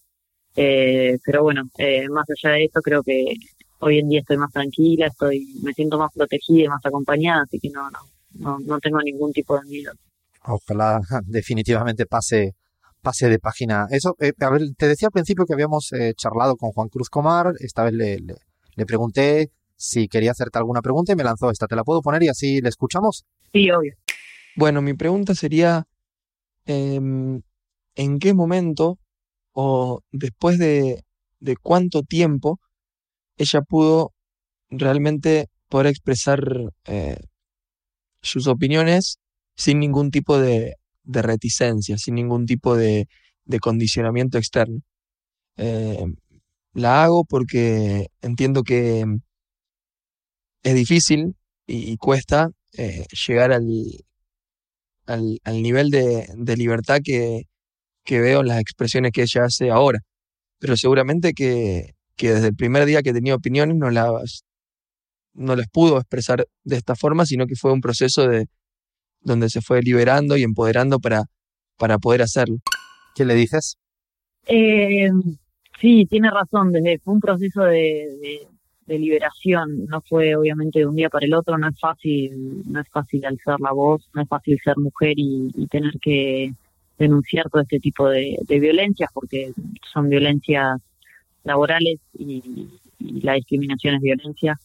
Eh, 0.54 1.18
pero 1.24 1.42
bueno, 1.42 1.64
eh, 1.76 2.08
más 2.08 2.26
allá 2.30 2.54
de 2.54 2.66
eso, 2.66 2.80
creo 2.80 3.02
que 3.02 3.34
hoy 3.80 3.98
en 3.98 4.08
día 4.08 4.20
estoy 4.20 4.36
más 4.36 4.52
tranquila, 4.52 5.08
estoy, 5.08 5.44
me 5.64 5.72
siento 5.72 5.98
más 5.98 6.12
protegida 6.14 6.66
y 6.66 6.68
más 6.68 6.86
acompañada, 6.86 7.42
así 7.42 7.58
que 7.58 7.70
no, 7.70 7.90
no, 7.90 7.98
no, 8.34 8.58
no 8.60 8.78
tengo 8.78 9.00
ningún 9.02 9.32
tipo 9.32 9.58
de 9.58 9.64
miedo. 9.68 9.92
Ojalá 10.44 11.00
definitivamente 11.24 12.06
pase 12.06 12.54
pase 13.04 13.28
de 13.28 13.38
página. 13.38 13.86
Eso, 13.90 14.16
eh, 14.18 14.32
a 14.40 14.50
ver, 14.50 14.62
te 14.76 14.88
decía 14.88 15.08
al 15.08 15.12
principio 15.12 15.44
que 15.44 15.52
habíamos 15.52 15.92
eh, 15.92 16.14
charlado 16.16 16.56
con 16.56 16.70
Juan 16.72 16.88
Cruz 16.88 17.10
Comar, 17.10 17.52
esta 17.60 17.84
vez 17.84 17.92
le, 17.92 18.18
le, 18.18 18.86
pregunté 18.86 19.50
si 19.76 20.08
quería 20.08 20.32
hacerte 20.32 20.58
alguna 20.58 20.80
pregunta 20.80 21.12
y 21.12 21.16
me 21.16 21.22
lanzó 21.22 21.50
esta. 21.50 21.66
¿Te 21.66 21.76
la 21.76 21.84
puedo 21.84 22.00
poner 22.00 22.22
y 22.22 22.28
así 22.28 22.60
le 22.60 22.70
escuchamos? 22.70 23.24
Sí, 23.52 23.70
obvio. 23.70 23.94
Bueno, 24.56 24.82
mi 24.82 24.94
pregunta 24.94 25.34
sería, 25.34 25.84
em, 26.64 27.42
¿en 27.94 28.18
qué 28.18 28.34
momento 28.34 28.98
o 29.52 30.00
después 30.10 30.58
de, 30.58 31.04
de 31.40 31.56
cuánto 31.56 32.02
tiempo 32.02 32.58
ella 33.36 33.60
pudo 33.60 34.12
realmente 34.70 35.48
poder 35.68 35.88
expresar 35.88 36.40
eh, 36.86 37.18
sus 38.22 38.46
opiniones 38.46 39.18
sin 39.56 39.78
ningún 39.80 40.10
tipo 40.10 40.38
de, 40.38 40.76
de 41.04 41.22
reticencia, 41.22 41.98
sin 41.98 42.14
ningún 42.16 42.46
tipo 42.46 42.76
de, 42.76 43.06
condicionamiento 43.60 44.38
externo. 44.38 44.80
Eh, 45.56 46.04
la 46.72 47.04
hago 47.04 47.24
porque 47.24 48.08
entiendo 48.20 48.64
que 48.64 49.04
es 50.62 50.74
difícil 50.74 51.36
y, 51.66 51.96
cuesta 51.98 52.50
eh, 52.76 53.06
llegar 53.26 53.52
al, 53.52 53.64
al, 55.06 55.62
nivel 55.62 55.90
de, 55.90 56.56
libertad 56.56 56.98
que, 57.04 57.44
veo 58.08 58.40
en 58.40 58.48
las 58.48 58.60
expresiones 58.60 59.12
que 59.12 59.22
ella 59.22 59.44
hace 59.44 59.70
ahora. 59.70 60.00
Pero 60.58 60.76
seguramente 60.76 61.34
que, 61.34 61.94
desde 62.18 62.48
el 62.48 62.56
primer 62.56 62.86
día 62.86 63.02
que 63.02 63.12
tenía 63.12 63.34
opiniones 63.34 63.76
no 63.76 63.90
las, 63.90 64.44
no 65.34 65.56
las 65.56 65.68
pudo 65.68 65.98
expresar 65.98 66.46
de 66.64 66.76
esta 66.76 66.96
forma, 66.96 67.26
sino 67.26 67.46
que 67.46 67.56
fue 67.56 67.72
un 67.72 67.80
proceso 67.80 68.26
de, 68.28 68.46
donde 69.24 69.48
se 69.48 69.60
fue 69.60 69.80
liberando 69.82 70.36
y 70.36 70.42
empoderando 70.42 71.00
para, 71.00 71.24
para 71.76 71.98
poder 71.98 72.22
hacerlo. 72.22 72.58
¿Qué 73.14 73.24
le 73.24 73.34
dices? 73.34 73.76
Eh, 74.46 75.10
sí, 75.80 76.06
tiene 76.06 76.30
razón, 76.30 76.72
desde 76.72 76.98
fue 76.98 77.14
un 77.14 77.20
proceso 77.20 77.62
de, 77.62 78.46
de, 78.86 78.98
liberación, 78.98 79.86
no 79.86 80.02
fue 80.02 80.36
obviamente 80.36 80.80
de 80.80 80.86
un 80.86 80.96
día 80.96 81.08
para 81.08 81.24
el 81.24 81.34
otro, 81.34 81.56
no 81.56 81.68
es 81.68 81.80
fácil, 81.80 82.62
no 82.70 82.80
es 82.80 82.88
fácil 82.88 83.24
alzar 83.24 83.58
la 83.60 83.72
voz, 83.72 84.08
no 84.14 84.22
es 84.22 84.28
fácil 84.28 84.58
ser 84.62 84.76
mujer 84.76 85.14
y, 85.16 85.66
tener 85.68 85.98
que 86.00 86.52
denunciar 86.98 87.48
todo 87.50 87.62
este 87.62 87.80
tipo 87.80 88.08
de, 88.08 88.36
violencias, 88.48 89.10
porque 89.12 89.52
son 89.92 90.10
violencias 90.10 90.80
laborales 91.44 91.98
y, 92.18 92.68
y 92.98 93.20
la 93.22 93.34
discriminación 93.34 93.96
es 93.96 94.02
violencia. 94.02 94.60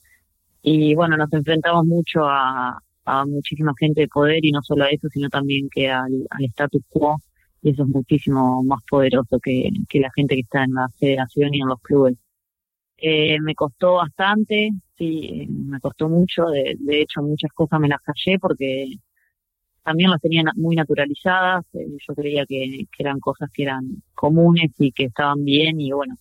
Y 0.62 0.94
bueno, 0.96 1.16
nos 1.16 1.32
enfrentamos 1.32 1.86
mucho 1.86 2.26
a, 2.26 2.82
a 3.10 3.26
muchísima 3.26 3.74
gente 3.80 4.02
de 4.02 4.08
poder 4.08 4.46
y 4.46 4.52
no 4.52 4.62
solo 4.62 4.84
a 4.86 4.90
eso, 4.90 5.08
sino 5.10 5.30
también 5.30 5.68
que 5.70 5.90
al, 5.90 6.28
status 6.40 6.84
quo, 6.90 7.18
y 7.62 7.72
eso 7.72 7.84
es 7.84 7.90
muchísimo 7.90 8.64
más 8.64 8.82
poderoso 8.90 9.40
que, 9.40 9.70
la 9.94 10.12
gente 10.16 10.36
que 10.36 10.42
está 10.42 10.64
en 10.64 10.74
la 10.74 10.88
federación 11.00 11.54
y 11.54 11.62
en 11.62 11.68
los 11.70 11.82
clubes. 11.82 12.18
Eh, 12.98 13.40
me 13.42 13.56
costó 13.56 13.96
bastante, 13.96 14.72
sí, 14.98 15.48
me 15.50 15.80
costó 15.80 16.10
mucho, 16.10 16.46
de, 16.48 17.02
hecho 17.02 17.22
muchas 17.22 17.52
cosas 17.54 17.80
me 17.80 17.88
las 17.88 18.02
callé 18.02 18.38
porque 18.40 18.88
también 19.84 20.12
las 20.12 20.22
tenía 20.22 20.44
muy 20.56 20.76
naturalizadas, 20.76 21.66
eh, 21.74 21.88
yo 22.08 22.14
creía 22.16 22.46
que, 22.46 22.86
que 22.92 23.04
eran 23.04 23.20
cosas 23.20 23.50
que 23.54 23.64
eran 23.64 24.04
comunes 24.14 24.72
y 24.80 24.92
que 24.92 25.06
estaban 25.06 25.44
bien 25.46 25.80
y 25.82 25.92
bueno, 25.92 26.16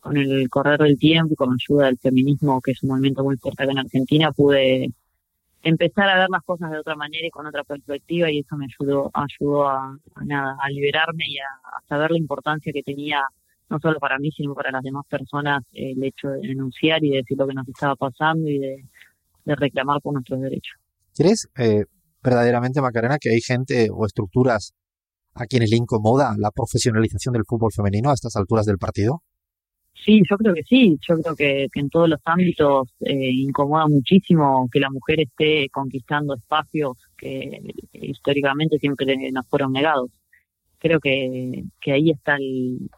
con 0.00 0.16
el 0.16 0.48
correr 0.48 0.80
del 0.80 0.98
tiempo 0.98 1.34
y 1.34 1.36
con 1.36 1.50
la 1.50 1.56
ayuda 1.60 1.86
del 1.86 1.98
feminismo, 1.98 2.60
que 2.62 2.72
es 2.72 2.82
un 2.82 2.90
movimiento 2.90 3.24
muy 3.24 3.36
fuerte 3.36 3.64
acá 3.64 3.72
en 3.72 3.78
Argentina, 3.80 4.32
pude 4.32 4.92
empezar 5.62 6.08
a 6.08 6.18
ver 6.18 6.28
las 6.30 6.42
cosas 6.42 6.70
de 6.70 6.78
otra 6.78 6.96
manera 6.96 7.26
y 7.26 7.30
con 7.30 7.46
otra 7.46 7.64
perspectiva 7.64 8.30
y 8.30 8.40
eso 8.40 8.56
me 8.56 8.66
ayudó 8.66 9.10
ayudó 9.12 9.68
a, 9.68 9.96
nada 10.24 10.56
a 10.60 10.68
liberarme 10.70 11.24
y 11.28 11.38
a, 11.38 11.86
saber 11.88 12.10
la 12.12 12.18
importancia 12.18 12.72
que 12.72 12.82
tenía 12.82 13.22
no 13.68 13.78
solo 13.78 13.98
para 13.98 14.18
mí 14.18 14.30
sino 14.32 14.54
para 14.54 14.70
las 14.70 14.82
demás 14.82 15.04
personas 15.08 15.62
el 15.72 16.02
hecho 16.02 16.28
de 16.28 16.48
denunciar 16.48 17.04
y 17.04 17.10
de 17.10 17.16
decir 17.18 17.36
lo 17.36 17.46
que 17.46 17.54
nos 17.54 17.68
estaba 17.68 17.94
pasando 17.96 18.48
y 18.48 18.58
de, 18.58 18.84
reclamar 19.44 20.00
por 20.00 20.12
nuestros 20.12 20.40
derechos. 20.40 20.76
¿Crees 21.12 21.48
eh, 21.58 21.84
verdaderamente 22.22 22.80
Macarena 22.80 23.18
que 23.18 23.30
hay 23.30 23.40
gente 23.40 23.88
o 23.92 24.06
estructuras 24.06 24.74
a 25.34 25.46
quienes 25.46 25.70
le 25.70 25.76
incomoda 25.76 26.36
la 26.38 26.52
profesionalización 26.52 27.32
del 27.32 27.44
fútbol 27.44 27.72
femenino 27.74 28.10
a 28.10 28.14
estas 28.14 28.36
alturas 28.36 28.64
del 28.66 28.78
partido? 28.78 29.22
Sí, 30.04 30.22
yo 30.28 30.36
creo 30.38 30.54
que 30.54 30.62
sí. 30.64 30.98
Yo 31.06 31.18
creo 31.20 31.36
que, 31.36 31.68
en 31.74 31.90
todos 31.90 32.08
los 32.08 32.20
ámbitos 32.24 32.88
eh, 33.00 33.30
incomoda 33.32 33.86
muchísimo 33.86 34.68
que 34.72 34.80
la 34.80 34.90
mujer 34.90 35.20
esté 35.20 35.68
conquistando 35.70 36.34
espacios 36.34 36.96
que 37.16 37.60
históricamente 37.92 38.78
siempre 38.78 39.16
nos 39.32 39.46
fueron 39.48 39.72
negados. 39.72 40.10
Creo 40.78 41.00
que, 41.00 41.64
que 41.80 41.92
ahí 41.92 42.10
está 42.10 42.36
el, 42.36 42.90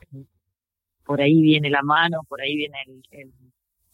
por 1.04 1.20
ahí 1.20 1.40
viene 1.42 1.70
la 1.70 1.82
mano, 1.82 2.20
por 2.28 2.40
ahí 2.40 2.56
viene 2.56 2.78
el, 3.10 3.32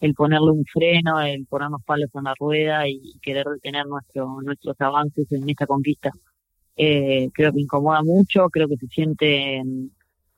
el, 0.00 0.14
ponerle 0.14 0.50
un 0.50 0.64
freno, 0.64 1.20
el 1.20 1.46
ponernos 1.46 1.82
palos 1.84 2.10
en 2.14 2.24
la 2.24 2.34
rueda 2.38 2.88
y 2.88 3.18
querer 3.22 3.46
detener 3.46 3.86
nuestro, 3.86 4.42
nuestros 4.42 4.78
avances 4.80 5.30
en 5.32 5.48
esta 5.48 5.66
conquista. 5.66 6.10
Eh, 6.76 7.30
creo 7.32 7.52
que 7.52 7.60
incomoda 7.60 8.02
mucho, 8.02 8.48
creo 8.50 8.68
que 8.68 8.76
se 8.76 8.86
sienten 8.88 9.92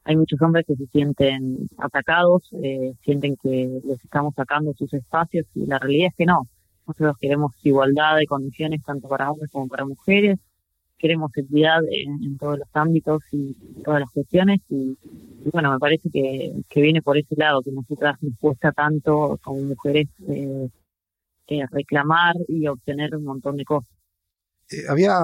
hay 0.04 0.16
muchos 0.16 0.40
hombres 0.40 0.64
que 0.66 0.76
se 0.76 0.87
sienten 0.87 1.69
atacados, 1.78 2.50
eh, 2.62 2.95
sienten 3.02 3.37
que 3.37 3.80
les 3.85 4.02
estamos 4.02 4.35
sacando 4.35 4.73
sus 4.75 4.92
espacios 4.95 5.47
y 5.54 5.66
la 5.66 5.78
realidad 5.78 6.09
es 6.09 6.14
que 6.16 6.26
no. 6.26 6.49
Nosotros 6.87 7.16
queremos 7.21 7.52
igualdad 7.62 8.16
de 8.16 8.26
condiciones 8.26 8.83
tanto 8.85 9.09
para 9.09 9.30
hombres 9.30 9.50
como 9.52 9.69
para 9.69 9.85
mujeres, 9.85 10.38
queremos 10.99 11.30
equidad 11.37 11.80
en, 11.90 12.37
todos 12.38 12.59
los 12.59 12.69
ámbitos 12.75 13.23
y 13.33 13.54
todas 13.85 14.00
las 14.00 14.11
cuestiones 14.11 14.61
y, 14.69 14.99
bueno, 15.52 15.73
me 15.73 15.78
parece 15.78 16.11
que, 16.11 16.52
viene 16.80 17.02
por 17.02 17.16
ese 17.16 17.35
lado, 17.37 17.62
que 17.62 17.73
nosotras 17.73 18.16
nos 18.23 18.37
cuesta 18.38 18.73
tanto 18.73 19.38
como 19.42 19.62
mujeres 19.62 20.09
eh, 20.28 20.69
eh, 21.47 21.66
reclamar 21.71 22.35
y 22.49 22.66
obtener 22.66 23.16
un 23.16 23.25
montón 23.25 23.57
de 23.57 23.64
cosas. 23.64 23.90
había 24.88 25.14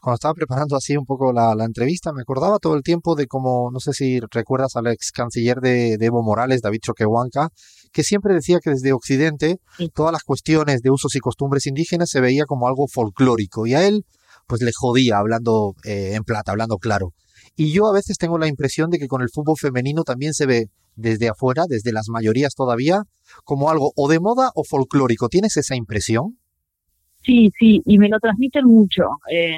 cuando 0.00 0.14
estaba 0.14 0.34
preparando 0.34 0.76
así 0.76 0.96
un 0.96 1.04
poco 1.04 1.32
la, 1.32 1.52
entrevista, 1.64 2.12
me 2.12 2.22
acordaba 2.22 2.58
todo 2.58 2.74
el 2.74 2.82
tiempo 2.82 3.14
de 3.14 3.26
cómo, 3.26 3.70
no 3.72 3.80
sé 3.80 3.92
si 3.92 4.20
recuerdas 4.30 4.76
al 4.76 4.88
ex 4.88 5.10
canciller 5.12 5.60
de, 5.60 5.94
Evo 6.00 6.22
Morales, 6.22 6.60
David 6.62 6.80
Choquehuanca, 6.82 7.48
que 7.92 8.02
siempre 8.02 8.34
decía 8.34 8.58
que 8.62 8.70
desde 8.70 8.92
Occidente 8.92 9.56
todas 9.94 10.12
las 10.12 10.22
cuestiones 10.22 10.82
de 10.82 10.90
usos 10.90 11.14
y 11.14 11.20
costumbres 11.20 11.66
indígenas 11.66 12.10
se 12.10 12.20
veía 12.20 12.44
como 12.44 12.66
algo 12.66 12.86
folclórico 12.92 13.66
y 13.66 13.74
a 13.74 13.86
él 13.86 14.04
pues 14.46 14.60
le 14.62 14.72
jodía 14.74 15.18
hablando 15.18 15.74
eh, 15.84 16.14
en 16.14 16.24
plata, 16.24 16.52
hablando 16.52 16.76
claro. 16.76 17.12
Y 17.56 17.72
yo 17.72 17.86
a 17.86 17.92
veces 17.92 18.18
tengo 18.18 18.36
la 18.38 18.48
impresión 18.48 18.90
de 18.90 18.98
que 18.98 19.06
con 19.06 19.22
el 19.22 19.28
fútbol 19.32 19.56
femenino 19.58 20.02
también 20.02 20.34
se 20.34 20.46
ve 20.46 20.66
desde 20.96 21.28
afuera, 21.28 21.64
desde 21.68 21.92
las 21.92 22.08
mayorías 22.08 22.54
todavía, 22.54 23.02
como 23.44 23.70
algo 23.70 23.92
o 23.96 24.08
de 24.08 24.20
moda 24.20 24.50
o 24.54 24.64
folclórico. 24.64 25.28
¿Tienes 25.28 25.56
esa 25.56 25.76
impresión? 25.76 26.38
Sí, 27.24 27.50
sí, 27.58 27.82
y 27.86 27.98
me 27.98 28.08
lo 28.08 28.20
transmiten 28.20 28.66
mucho. 28.66 29.04
Eh, 29.30 29.56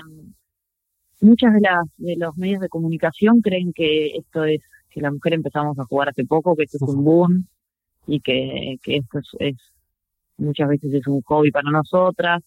muchas 1.20 1.52
de 1.54 1.61
las 1.61 1.85
de 1.96 2.16
los 2.16 2.37
medios 2.37 2.61
de 2.61 2.68
comunicación 2.68 3.40
creen 3.40 3.73
que 3.73 4.16
esto 4.16 4.44
es 4.44 4.61
que 4.90 5.00
la 5.00 5.11
mujer 5.11 5.35
empezamos 5.35 5.78
a 5.78 5.85
jugar 5.85 6.08
hace 6.08 6.25
poco, 6.25 6.56
que 6.56 6.64
esto 6.64 6.78
es 6.78 6.82
un 6.82 7.04
boom 7.04 7.46
y 8.06 8.20
que, 8.20 8.76
que 8.82 8.96
esto 8.99 9.20
es, 9.40 9.56
muchas 10.38 10.68
veces 10.68 10.92
es 10.94 11.06
un 11.06 11.23
hobby 11.23 11.50
para 11.50 11.70
nosotras, 11.70 12.42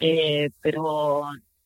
eh, 0.00 0.50
pero 0.62 1.22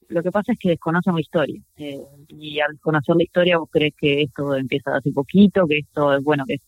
lo 0.08 0.22
que 0.22 0.30
pasa 0.30 0.52
es 0.52 0.58
que 0.58 0.70
desconocen 0.70 1.14
la 1.14 1.20
historia 1.20 1.60
eh, 1.76 1.98
y 2.28 2.60
al 2.60 2.78
conocer 2.80 3.16
la 3.16 3.24
historia 3.24 3.58
vos 3.58 3.68
crees 3.70 3.94
que 3.96 4.22
esto 4.22 4.54
empieza 4.54 4.96
hace 4.96 5.12
poquito, 5.12 5.66
que 5.66 5.78
esto 5.78 6.14
es 6.14 6.22
bueno, 6.22 6.44
que 6.46 6.54
es 6.54 6.62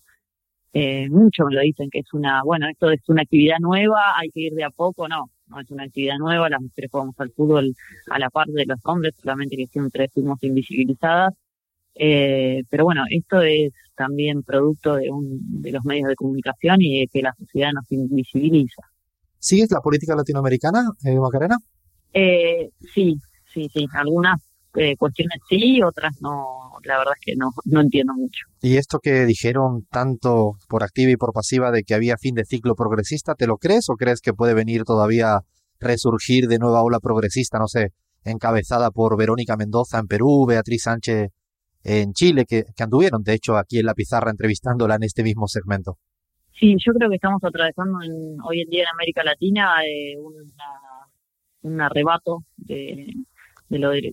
eh, 0.75 1.09
mucho 1.11 1.45
me 1.47 1.55
lo 1.55 1.61
dicen 1.61 1.89
que 1.91 2.01
es 2.01 2.13
una, 2.15 2.43
bueno, 2.45 2.69
esto 2.69 2.91
es 2.91 3.01
una 3.09 3.23
actividad 3.23 3.59
nueva, 3.61 4.19
hay 4.19 4.31
que 4.31 4.41
ir 4.41 4.55
de 4.55 4.65
a 4.65 4.71
poco, 4.71 5.09
no, 5.09 5.31
no 5.55 5.61
es 5.61 5.71
una 5.71 5.85
actividad 5.85 6.19
nueva, 6.19 6.49
las 6.49 6.61
mujeres 6.61 6.91
jugamos 6.91 7.15
al 7.19 7.31
fútbol 7.31 7.75
a 8.11 8.19
la 8.19 8.31
par 8.31 8.47
de 8.49 8.67
los 8.67 8.79
hombres, 8.85 9.15
solamente 9.21 9.57
que 9.57 9.67
siempre 9.67 10.09
fuimos 10.09 10.43
invisibilizadas. 10.43 11.35
Eh, 11.95 12.65
pero 12.69 12.85
bueno, 12.85 13.05
esto 13.09 13.41
es 13.41 13.73
también 13.95 14.43
producto 14.43 14.97
de, 14.97 15.11
un, 15.11 15.63
de 15.63 15.71
los 15.71 15.85
medios 15.85 16.09
de 16.09 16.17
comunicación 16.17 16.83
y 16.83 17.01
de 17.01 17.07
que 17.07 17.23
la 17.23 17.33
sociedad 17.39 17.71
nos 17.73 17.91
invisibiliza. 17.93 18.83
¿Sigues 19.39 19.71
la 19.71 19.81
política 19.81 20.17
latinoamericana, 20.17 20.91
eh, 21.05 21.19
Macarena? 21.19 21.57
Eh, 22.13 22.71
sí, 22.93 23.17
sí, 23.53 23.69
sí. 23.73 23.87
Algunas 23.93 24.41
eh, 24.77 24.97
cuestiones 24.97 25.41
sí, 25.49 25.83
otras 25.83 26.21
no. 26.21 26.73
La 26.85 26.99
verdad 26.99 27.15
es 27.19 27.25
que 27.25 27.37
no, 27.37 27.51
no 27.65 27.81
entiendo 27.81 28.13
mucho. 28.15 28.47
¿Y 28.61 28.77
esto 28.77 28.99
que 28.99 29.25
dijeron 29.25 29.87
tanto 29.91 30.57
por 30.69 30.83
activa 30.83 31.11
y 31.13 31.17
por 31.17 31.33
pasiva 31.33 31.71
de 31.71 31.83
que 31.83 31.95
había 31.95 32.17
fin 32.19 32.35
de 32.35 32.45
ciclo 32.45 32.75
progresista, 32.75 33.35
¿te 33.35 33.47
lo 33.47 33.57
crees 33.57 33.89
o 33.89 33.95
crees 33.95 34.21
que 34.21 34.35
puede 34.35 34.55
venir 34.55 34.85
todavía 34.85 35.41
resurgir 35.81 36.47
de 36.47 36.59
nueva 36.59 36.83
ola 36.83 36.99
progresista, 37.01 37.59
no 37.59 37.69
sé, 37.69 37.91
encabezada 38.25 38.91
por 38.91 39.17
Verónica 39.17 39.57
Mendoza 39.57 39.99
en 39.99 40.07
Perú, 40.07 40.47
Beatriz 40.47 40.83
Sánchez 40.83 41.31
en 41.85 42.13
Chile, 42.13 42.45
que, 42.47 42.65
que 42.75 42.83
anduvieron, 42.83 43.23
de 43.23 43.35
hecho, 43.35 43.57
aquí 43.57 43.79
en 43.79 43.87
la 43.87 43.95
pizarra 43.95 44.31
entrevistándola 44.31 44.97
en 44.97 45.05
este 45.05 45.23
mismo 45.23 45.47
segmento? 45.47 45.99
Sí, 46.59 46.77
yo 46.85 46.93
creo 46.93 47.11
que 47.11 47.17
estamos 47.17 47.43
atravesando 47.43 48.01
en, 48.03 48.41
hoy 48.43 48.63
en 48.63 48.71
día 48.71 48.83
en 48.83 48.89
América 48.95 49.25
Latina 49.25 49.85
eh, 49.85 50.17
un 51.63 51.81
arrebato 51.81 52.45
de, 52.57 53.07
de, 53.69 53.79
lo 53.79 53.91
de, 53.91 54.13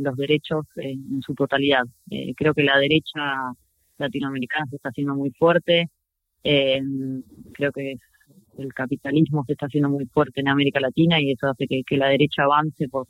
los 0.00 0.16
derechos 0.16 0.66
en, 0.76 1.20
su 1.22 1.34
totalidad. 1.34 1.84
Eh, 2.10 2.34
creo 2.36 2.54
que 2.54 2.62
la 2.62 2.78
derecha 2.78 3.52
latinoamericana 3.98 4.66
se 4.70 4.76
está 4.76 4.90
haciendo 4.90 5.14
muy 5.14 5.30
fuerte. 5.32 5.88
Eh, 6.44 6.80
creo 7.52 7.72
que 7.72 7.96
el 8.58 8.72
capitalismo 8.74 9.44
se 9.46 9.52
está 9.52 9.66
haciendo 9.66 9.88
muy 9.88 10.06
fuerte 10.06 10.40
en 10.40 10.48
América 10.48 10.80
Latina 10.80 11.20
y 11.20 11.32
eso 11.32 11.48
hace 11.48 11.66
que, 11.66 11.96
la 11.96 12.08
derecha 12.08 12.44
avance 12.44 12.88
por 12.88 13.06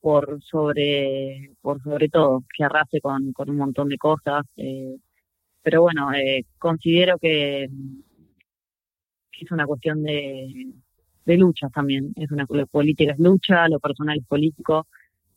por 0.00 0.42
sobre 0.42 1.50
por 1.60 1.82
sobre 1.82 2.08
todo 2.08 2.44
que 2.54 2.64
arrase 2.64 3.00
con, 3.00 3.32
con 3.32 3.50
un 3.50 3.56
montón 3.56 3.88
de 3.88 3.98
cosas 3.98 4.44
eh, 4.56 4.96
pero 5.62 5.82
bueno 5.82 6.12
eh, 6.12 6.44
considero 6.58 7.18
que, 7.18 7.64
es 9.40 9.50
una 9.50 9.66
cuestión 9.66 10.02
de, 10.02 10.72
de 11.24 11.36
luchas 11.36 11.72
también 11.72 12.12
es 12.16 12.30
una 12.30 12.46
política 12.46 13.12
es 13.12 13.18
lucha 13.18 13.68
lo 13.68 13.80
personal 13.80 14.18
es 14.18 14.26
político 14.26 14.86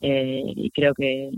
eh, 0.02 0.44
y 0.46 0.70
creo 0.72 0.94
que, 0.94 1.32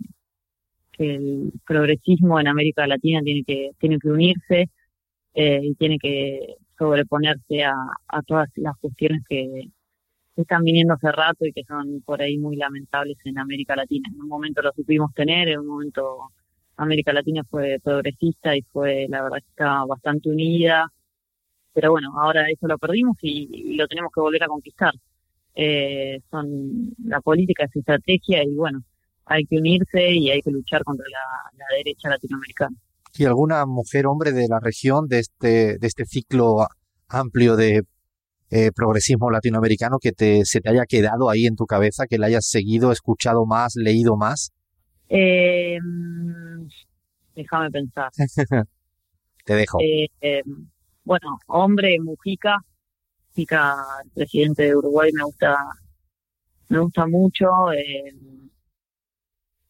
que 0.92 1.16
el 1.16 1.54
progresismo 1.66 2.40
en 2.40 2.48
América 2.48 2.88
Latina 2.88 3.22
tiene 3.24 3.44
que 3.44 3.72
tiene 3.80 4.00
que 4.00 4.10
unirse 4.10 4.70
eh, 5.34 5.62
y 5.64 5.76
tiene 5.76 5.98
que 6.00 6.56
sobreponerse 6.78 7.64
a, 7.64 7.76
a 8.08 8.22
todas 8.24 8.50
las 8.56 8.78
cuestiones 8.78 9.22
que, 9.28 9.70
están 10.42 10.64
viniendo 10.64 10.94
hace 10.94 11.12
rato 11.12 11.46
y 11.46 11.54
que 11.54 11.64
son 11.66 12.02
por 12.02 12.22
ahí 12.22 12.38
muy 12.38 12.56
lamentables 12.56 13.18
en 13.26 13.38
América 13.38 13.76
Latina. 13.76 14.10
En 14.12 14.22
un 14.22 14.28
momento 14.28 14.62
lo 14.62 14.72
supimos 14.74 15.14
tener, 15.14 15.50
en 15.50 15.60
un 15.60 15.68
momento 15.68 16.32
América 16.78 17.14
Latina 17.14 17.44
fue 17.44 17.80
progresista 17.84 18.56
y 18.56 18.62
fue, 18.62 19.08
la 19.10 19.24
verdad, 19.24 19.40
estaba 19.40 19.86
bastante 19.86 20.30
unida. 20.30 20.92
Pero 21.74 21.92
bueno, 21.92 22.14
ahora 22.20 22.46
eso 22.50 22.68
lo 22.68 22.78
perdimos 22.78 23.18
y, 23.22 23.76
lo 23.76 23.88
tenemos 23.88 24.12
que 24.14 24.22
volver 24.22 24.44
a 24.44 24.48
conquistar. 24.48 24.94
Eh, 25.56 26.20
son 26.30 26.94
La 27.06 27.22
política 27.22 27.66
es 27.66 27.76
estrategia 27.76 28.44
y 28.44 28.54
bueno, 28.56 28.82
hay 29.26 29.46
que 29.46 29.58
unirse 29.58 30.12
y 30.12 30.30
hay 30.30 30.42
que 30.42 30.52
luchar 30.52 30.84
contra 30.84 31.06
la, 31.10 31.58
la 31.58 31.66
derecha 31.78 32.10
latinoamericana. 32.10 32.76
¿Y 33.18 33.26
alguna 33.26 33.66
mujer, 33.66 34.08
hombre 34.08 34.32
de 34.32 34.48
la 34.48 34.60
región, 34.60 35.08
de 35.08 35.20
este, 35.20 35.78
de 35.78 35.88
este 35.88 36.06
ciclo 36.06 36.68
amplio 37.08 37.56
de 37.56 37.84
eh, 38.52 38.72
progresismo 38.74 39.30
latinoamericano 39.30 39.98
que 40.00 40.12
te, 40.12 40.46
se 40.46 40.62
te 40.62 40.70
haya 40.70 40.86
quedado 40.88 41.30
ahí 41.30 41.46
en 41.46 41.56
tu 41.56 41.66
cabeza, 41.66 42.06
que 42.08 42.18
la 42.18 42.28
hayas 42.28 42.48
seguido, 42.48 42.92
escuchado 42.92 43.46
más, 43.46 43.74
leído 43.76 44.16
más? 44.16 44.52
Eh, 45.08 45.78
déjame 47.36 47.70
pensar. 47.72 48.10
te 49.46 49.54
dejo. 49.54 49.78
Eh, 49.82 50.42
bueno, 51.10 51.40
hombre, 51.48 51.98
Mujica, 52.00 52.58
Mujica, 53.30 53.76
el 54.06 54.12
presidente 54.12 54.62
de 54.66 54.76
Uruguay, 54.76 55.10
me 55.12 55.24
gusta, 55.24 55.58
me 56.68 56.78
gusta 56.78 57.08
mucho. 57.08 57.48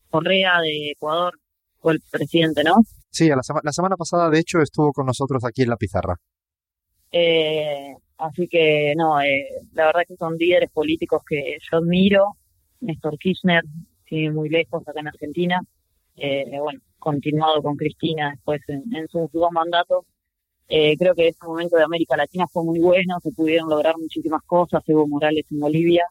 Correa 0.10 0.60
de 0.60 0.92
Ecuador 0.92 1.40
fue 1.80 1.94
el 1.94 2.02
presidente, 2.12 2.62
¿no? 2.66 2.76
Sí, 3.10 3.30
la, 3.30 3.40
la 3.64 3.72
semana 3.72 3.96
pasada, 3.96 4.30
de 4.30 4.40
hecho, 4.40 4.60
estuvo 4.60 4.92
con 4.92 5.06
nosotros 5.06 5.46
aquí 5.46 5.62
en 5.62 5.70
la 5.70 5.78
pizarra. 5.78 6.18
Eh, 7.10 7.96
así 8.18 8.50
que, 8.50 8.94
no, 8.98 9.22
eh, 9.22 9.48
la 9.72 9.86
verdad 9.86 10.02
que 10.06 10.18
son 10.18 10.36
líderes 10.36 10.70
políticos 10.72 11.22
que 11.26 11.58
yo 11.72 11.78
admiro. 11.78 12.34
Néstor 12.82 13.18
Kirchner 13.18 13.64
sigue 14.10 14.30
muy 14.30 14.50
lejos 14.50 14.86
acá 14.86 15.00
en 15.00 15.08
Argentina. 15.08 15.62
Eh, 16.18 16.60
bueno, 16.60 16.82
continuado 16.98 17.62
con 17.62 17.78
Cristina 17.78 18.32
después 18.32 18.62
en, 18.68 19.08
sus 19.08 19.32
dos 19.32 19.52
mandatos. 19.54 20.04
Eh, 20.70 20.96
creo 20.98 21.16
que 21.16 21.30
ese 21.30 21.46
momento 21.46 21.78
de 21.78 21.84
América 21.84 22.16
Latina 22.16 22.46
fue 22.48 22.64
muy 22.64 22.80
bueno, 22.80 23.20
se 23.22 23.32
pudieron 23.32 23.70
lograr 23.70 23.98
muchísimas 23.98 24.44
cosas. 24.44 24.84
Evo 24.88 25.08
Morales 25.08 25.46
en 25.52 25.60
Bolivia. 25.60 26.06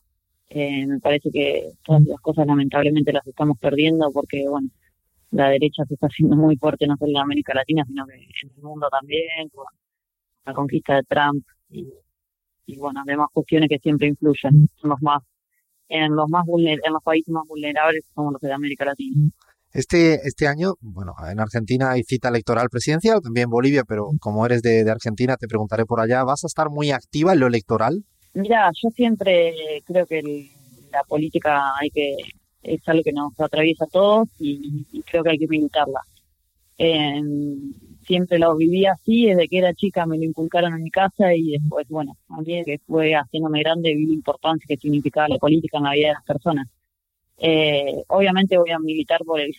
Eh, 0.51 0.87
me 0.87 0.99
parece 1.01 1.31
que 1.31 1.71
todas 1.85 2.03
las 2.03 2.21
cosas 2.21 2.47
lamentablemente 2.47 3.12
las 3.12 3.27
estamos 3.27 3.59
perdiendo 3.59 4.11
porque, 4.12 4.49
bueno, 4.49 4.68
la 5.31 5.51
derecha 5.51 5.85
se 5.87 5.94
está 5.94 6.09
haciendo 6.09 6.37
muy 6.37 6.57
fuerte 6.57 6.87
no 6.87 6.97
solo 6.97 7.12
en 7.12 7.18
América 7.18 7.55
Latina, 7.55 7.85
sino 7.87 8.07
que 8.07 8.14
en 8.14 8.51
el 8.57 8.62
mundo 8.62 8.88
también, 8.90 9.49
con 9.55 9.66
la 10.47 10.55
conquista 10.55 10.97
de 10.97 11.03
Trump 11.05 11.44
y, 11.71 11.92
y 12.66 12.77
bueno, 12.79 13.03
además 13.07 13.29
cuestiones 13.33 13.68
que 13.68 13.79
siempre 13.79 14.09
influyen 14.09 14.68
en 14.83 14.88
los 14.88 15.01
más 15.03 15.23
en 15.90 16.14
los 16.14 16.29
más 16.29 16.44
en 16.49 16.92
los 16.92 17.03
países 17.03 17.33
más 17.33 17.47
vulnerables 17.47 18.07
como 18.14 18.33
los 18.33 18.40
de 18.40 18.53
América 18.53 18.85
Latina. 18.85 19.31
Este, 19.78 20.14
este 20.26 20.48
año, 20.48 20.74
bueno, 20.80 21.14
en 21.30 21.38
Argentina 21.38 21.92
hay 21.92 22.02
cita 22.02 22.30
electoral 22.30 22.68
presidencial, 22.68 23.20
también 23.22 23.44
en 23.44 23.50
Bolivia, 23.50 23.84
pero 23.86 24.10
como 24.18 24.44
eres 24.44 24.60
de, 24.60 24.82
de 24.82 24.90
Argentina, 24.90 25.36
te 25.36 25.46
preguntaré 25.46 25.84
por 25.84 26.00
allá, 26.00 26.24
¿vas 26.24 26.42
a 26.42 26.48
estar 26.48 26.68
muy 26.68 26.90
activa 26.90 27.32
en 27.32 27.38
lo 27.38 27.46
electoral? 27.46 28.02
Mira, 28.34 28.72
yo 28.74 28.90
siempre 28.90 29.54
creo 29.86 30.04
que 30.04 30.50
la 30.90 31.04
política 31.04 31.74
hay 31.80 31.90
que 31.90 32.16
es 32.60 32.80
algo 32.88 33.04
que 33.04 33.12
nos 33.12 33.38
atraviesa 33.38 33.84
a 33.84 33.92
todos 33.92 34.28
y, 34.40 34.84
creo 35.08 35.22
que 35.22 35.30
hay 35.30 35.38
que 35.38 35.46
militarla. 35.46 36.00
Eh, 36.76 37.22
siempre 38.04 38.40
lo 38.40 38.56
viví 38.56 38.84
así, 38.84 39.26
desde 39.26 39.46
que 39.46 39.58
era 39.58 39.74
chica 39.74 40.06
me 40.06 40.18
lo 40.18 40.24
inculcaron 40.24 40.74
en 40.74 40.82
mi 40.82 40.90
casa 40.90 41.36
y 41.36 41.52
después, 41.52 41.86
bueno, 41.88 42.16
mí 42.44 42.64
que 42.64 42.78
fue 42.84 43.12
haciéndome 43.12 43.60
grande 43.60 43.94
vi 43.94 44.06
la 44.06 44.14
importancia 44.14 44.66
que 44.66 44.76
significaba 44.76 45.28
la 45.28 45.38
política 45.38 45.78
en 45.78 45.84
la 45.84 45.92
vida 45.92 46.08
de 46.08 46.14
las 46.14 46.24
personas. 46.24 46.66
Eh, 47.38 48.03
obviamente 48.09 48.59
voy 48.59 48.70
a 48.70 48.79
militar 48.79 49.20
por, 49.24 49.40
el, 49.40 49.55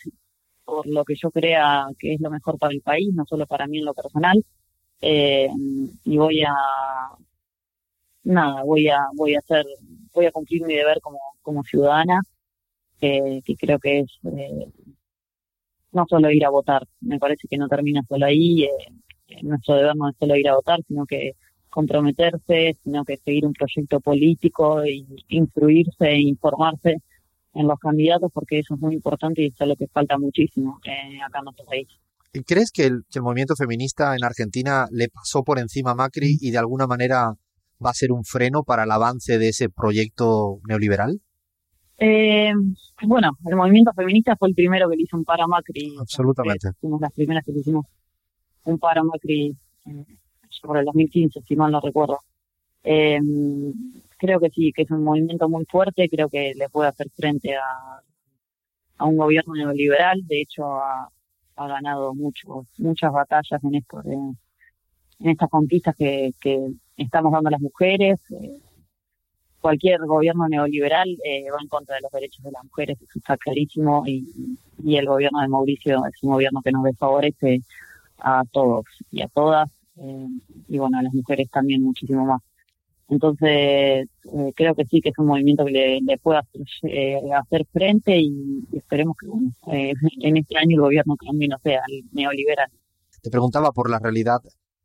por 0.66 0.88
lo 0.88 1.06
que 1.06 1.16
yo 1.16 1.32
crea 1.32 1.88
que 2.00 2.14
es 2.16 2.22
lo 2.22 2.30
mejor 2.32 2.58
para 2.60 2.74
el 2.74 2.82
país, 2.82 3.14
no 3.14 3.26
solo 3.26 3.48
para 3.48 3.68
mí 3.68 3.80
en 3.80 3.86
lo 3.86 3.94
personal. 3.94 4.44
Eh, 5.02 5.50
y 6.06 6.18
voy 6.18 6.42
a 6.44 6.54
nada, 8.24 8.64
voy 8.64 8.88
a 8.90 9.00
voy 9.16 9.36
a 9.36 9.40
hacer 9.40 9.66
voy 10.14 10.26
a 10.26 10.32
cumplir 10.32 10.64
mi 10.66 10.76
deber 10.76 11.00
como 11.02 11.20
como 11.42 11.64
ciudadana 11.64 12.22
que 13.00 13.42
creo 13.58 13.80
que 13.80 14.00
es 14.00 14.20
eh, 14.26 14.68
no 15.92 16.06
solo 16.08 16.32
ir 16.32 16.46
a 16.46 16.50
votar, 16.50 16.86
me 17.02 17.20
parece 17.20 17.48
que 17.48 17.58
no 17.58 17.68
termina 17.68 18.04
solo 18.08 18.26
ahí, 18.26 18.64
eh, 18.64 18.70
nuestro 19.44 19.76
deber 19.76 19.96
no 19.96 20.10
es 20.10 20.16
solo 20.20 20.36
ir 20.36 20.48
a 20.50 20.56
votar, 20.56 20.80
sino 20.88 21.06
que 21.06 21.34
comprometerse, 21.70 22.78
sino 22.84 23.04
que 23.06 23.18
seguir 23.18 23.46
un 23.46 23.54
proyecto 23.54 24.00
político 24.00 24.82
e 24.84 25.06
instruirse 25.30 26.06
e 26.08 26.20
informarse 26.22 26.98
en 27.54 27.68
los 27.68 27.80
candidatos 27.80 28.32
porque 28.34 28.60
eso 28.60 28.76
es 28.76 28.80
muy 28.80 28.96
importante 28.96 29.42
y 29.42 29.48
es 29.48 29.68
lo 29.68 29.76
que 29.76 29.88
falta 29.88 30.18
muchísimo 30.18 30.80
eh, 30.86 31.20
acá 31.26 31.40
en 31.40 31.46
nuestro 31.46 31.66
país. 31.66 31.88
¿Y 32.32 32.44
crees 32.44 32.72
que 32.72 32.86
el, 32.86 33.04
que 33.10 33.20
el 33.20 33.24
movimiento 33.24 33.56
feminista 33.56 34.16
en 34.16 34.24
Argentina 34.24 34.86
le 34.92 35.10
pasó 35.10 35.44
por 35.44 35.58
encima 35.58 35.92
a 35.92 35.96
Macri 35.96 36.38
y 36.40 36.52
de 36.52 36.60
alguna 36.60 36.86
manera 36.86 37.34
va 37.84 37.90
a 37.90 37.94
ser 37.94 38.12
un 38.12 38.24
freno 38.24 38.64
para 38.64 38.84
el 38.84 38.92
avance 38.92 39.38
de 39.40 39.50
ese 39.50 39.70
proyecto 39.70 40.60
neoliberal? 40.68 41.20
Eh, 41.98 42.54
bueno, 43.04 43.32
el 43.46 43.56
movimiento 43.56 43.92
feminista 43.94 44.36
fue 44.38 44.50
el 44.50 44.56
primero 44.56 44.90
que 44.90 44.96
le 44.96 45.04
hizo 45.04 45.18
un 45.18 45.26
paro 45.26 45.44
a 45.44 45.48
Macri. 45.48 45.96
Absolutamente. 46.00 46.70
Fuimos 46.80 47.02
las 47.02 47.12
primeras 47.12 47.44
que 47.44 47.52
le 47.52 47.60
hicimos 47.60 47.86
un 48.66 48.78
paro 48.78 49.02
a 49.02 49.04
Macri 49.04 49.58
eh, 49.86 50.06
por 50.62 50.78
el 50.78 50.86
2015, 50.86 51.42
si 51.46 51.56
mal 51.56 51.72
no 51.72 51.82
recuerdo. 51.82 52.20
Eh, 52.84 53.20
creo 54.20 54.40
que 54.40 54.50
sí, 54.50 54.72
que 54.74 54.84
es 54.84 54.92
un 54.92 55.04
movimiento 55.04 55.50
muy 55.50 55.66
fuerte, 55.66 56.10
creo 56.10 56.30
que 56.30 56.54
le 56.56 56.70
puede 56.70 56.90
hacer 56.90 57.10
frente 57.10 57.56
a, 57.56 58.04
a 58.98 59.06
un 59.06 59.18
gobierno 59.18 59.56
neoliberal. 59.56 60.22
De 60.28 60.42
hecho, 60.42 60.66
ha, 60.66 61.10
ganado 61.58 62.14
mucho, 62.14 62.66
muchas 62.78 63.12
batallas 63.12 63.64
en 63.64 63.76
esto, 63.76 64.02
en 64.06 64.38
estas 65.20 65.50
conquistas 65.50 65.96
que, 65.98 66.32
que 66.40 66.72
estamos 66.98 67.32
dando 67.32 67.50
a 67.50 67.52
las 67.52 67.62
mujeres. 67.62 68.20
Eh, 68.32 68.60
cualquier 69.60 70.00
gobierno 70.06 70.48
neoliberal 70.48 71.10
eh, 71.24 71.52
va 71.52 71.58
en 71.62 71.68
contra 71.68 71.96
de 71.96 72.02
los 72.02 72.12
derechos 72.12 72.44
de 72.44 72.52
las 72.52 72.64
mujeres, 72.64 72.98
eso 73.02 73.20
está 73.20 73.36
clarísimo, 73.36 74.04
y, 74.06 74.58
y 74.84 74.96
el 74.96 75.06
gobierno 75.06 75.42
de 75.42 75.50
Mauricio 75.50 76.06
es 76.06 76.24
un 76.24 76.32
gobierno 76.32 76.62
que 76.64 76.72
nos 76.72 76.84
desfavorece 76.84 77.62
a 78.20 78.44
todos 78.52 78.86
y 79.12 79.22
a 79.22 79.28
todas, 79.28 79.70
eh, 79.98 80.28
y 80.70 80.78
bueno, 80.78 81.00
a 81.00 81.04
las 81.04 81.14
mujeres 81.14 81.50
también 81.50 81.84
muchísimo 81.84 82.26
más. 82.26 82.42
Entonces, 83.10 83.48
eh, 83.48 84.54
creo 84.56 84.76
que 84.76 84.86
sí 84.86 85.02
que 85.02 85.10
es 85.10 85.18
un 85.18 85.26
movimiento 85.26 85.66
que 85.66 85.72
le, 85.72 86.00
le 86.02 86.18
pueda 86.20 86.40
hacer 86.40 87.66
frente 87.72 88.20
y, 88.20 88.64
esperemos 88.72 89.18
que 89.20 89.28
bueno, 89.28 89.52
en 89.66 90.38
este 90.38 90.58
año 90.58 90.76
el 90.76 90.82
gobierno 90.82 91.16
también 91.26 91.50
no 91.50 91.58
sea 91.64 91.82
el 91.88 92.04
neoliberal. 92.12 92.70
Te 93.22 93.32
preguntaba 93.32 93.72
por 93.72 93.90
la 93.90 94.00
realidad 94.00 94.40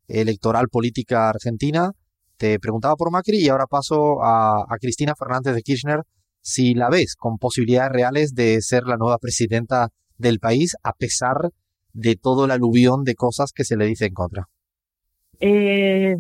electoral 0.09 0.69
política 0.69 1.29
argentina, 1.29 1.93
te 2.39 2.59
preguntaba 2.59 2.97
por 2.97 3.11
Macri 3.11 3.39
y 3.39 3.49
ahora 3.49 3.67
paso 3.67 4.23
a, 4.23 4.65
a 4.69 4.79
Cristina 4.81 5.15
Fernández 5.17 5.55
de 5.55 5.63
Kirchner 5.63 6.01
si 6.41 6.75
la 6.75 6.91
ves 6.91 7.15
con 7.17 7.39
posibilidades 7.39 7.93
reales 7.93 8.35
de 8.35 8.61
ser 8.61 8.85
la 8.85 8.97
nueva 8.97 9.19
presidenta 9.19 9.89
del 10.19 10.39
país 10.39 10.77
a 10.83 10.93
pesar 10.93 11.51
de 11.93 12.17
todo 12.17 12.47
el 12.47 12.51
aluvión 12.51 13.05
de 13.05 13.15
cosas 13.15 13.53
que 13.55 13.65
se 13.65 13.77
le 13.77 13.87
dice 13.87 14.07
en 14.07 14.15
contra. 14.15 14.49
Eh, 15.41 16.17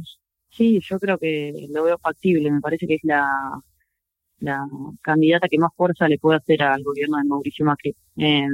sí, 0.56 0.80
yo 0.80 0.98
creo 0.98 1.18
que 1.18 1.52
lo 1.70 1.84
veo 1.84 1.98
factible. 1.98 2.50
Me 2.50 2.60
parece 2.60 2.86
que 2.86 2.94
es 2.94 3.04
la, 3.04 3.28
la 4.40 4.66
candidata 5.02 5.48
que 5.48 5.58
más 5.58 5.72
fuerza 5.76 6.08
le 6.08 6.18
puede 6.18 6.38
hacer 6.38 6.62
al 6.62 6.82
gobierno 6.82 7.18
de 7.18 7.24
Mauricio 7.24 7.64
Macri. 7.66 7.94
Eh, 8.16 8.46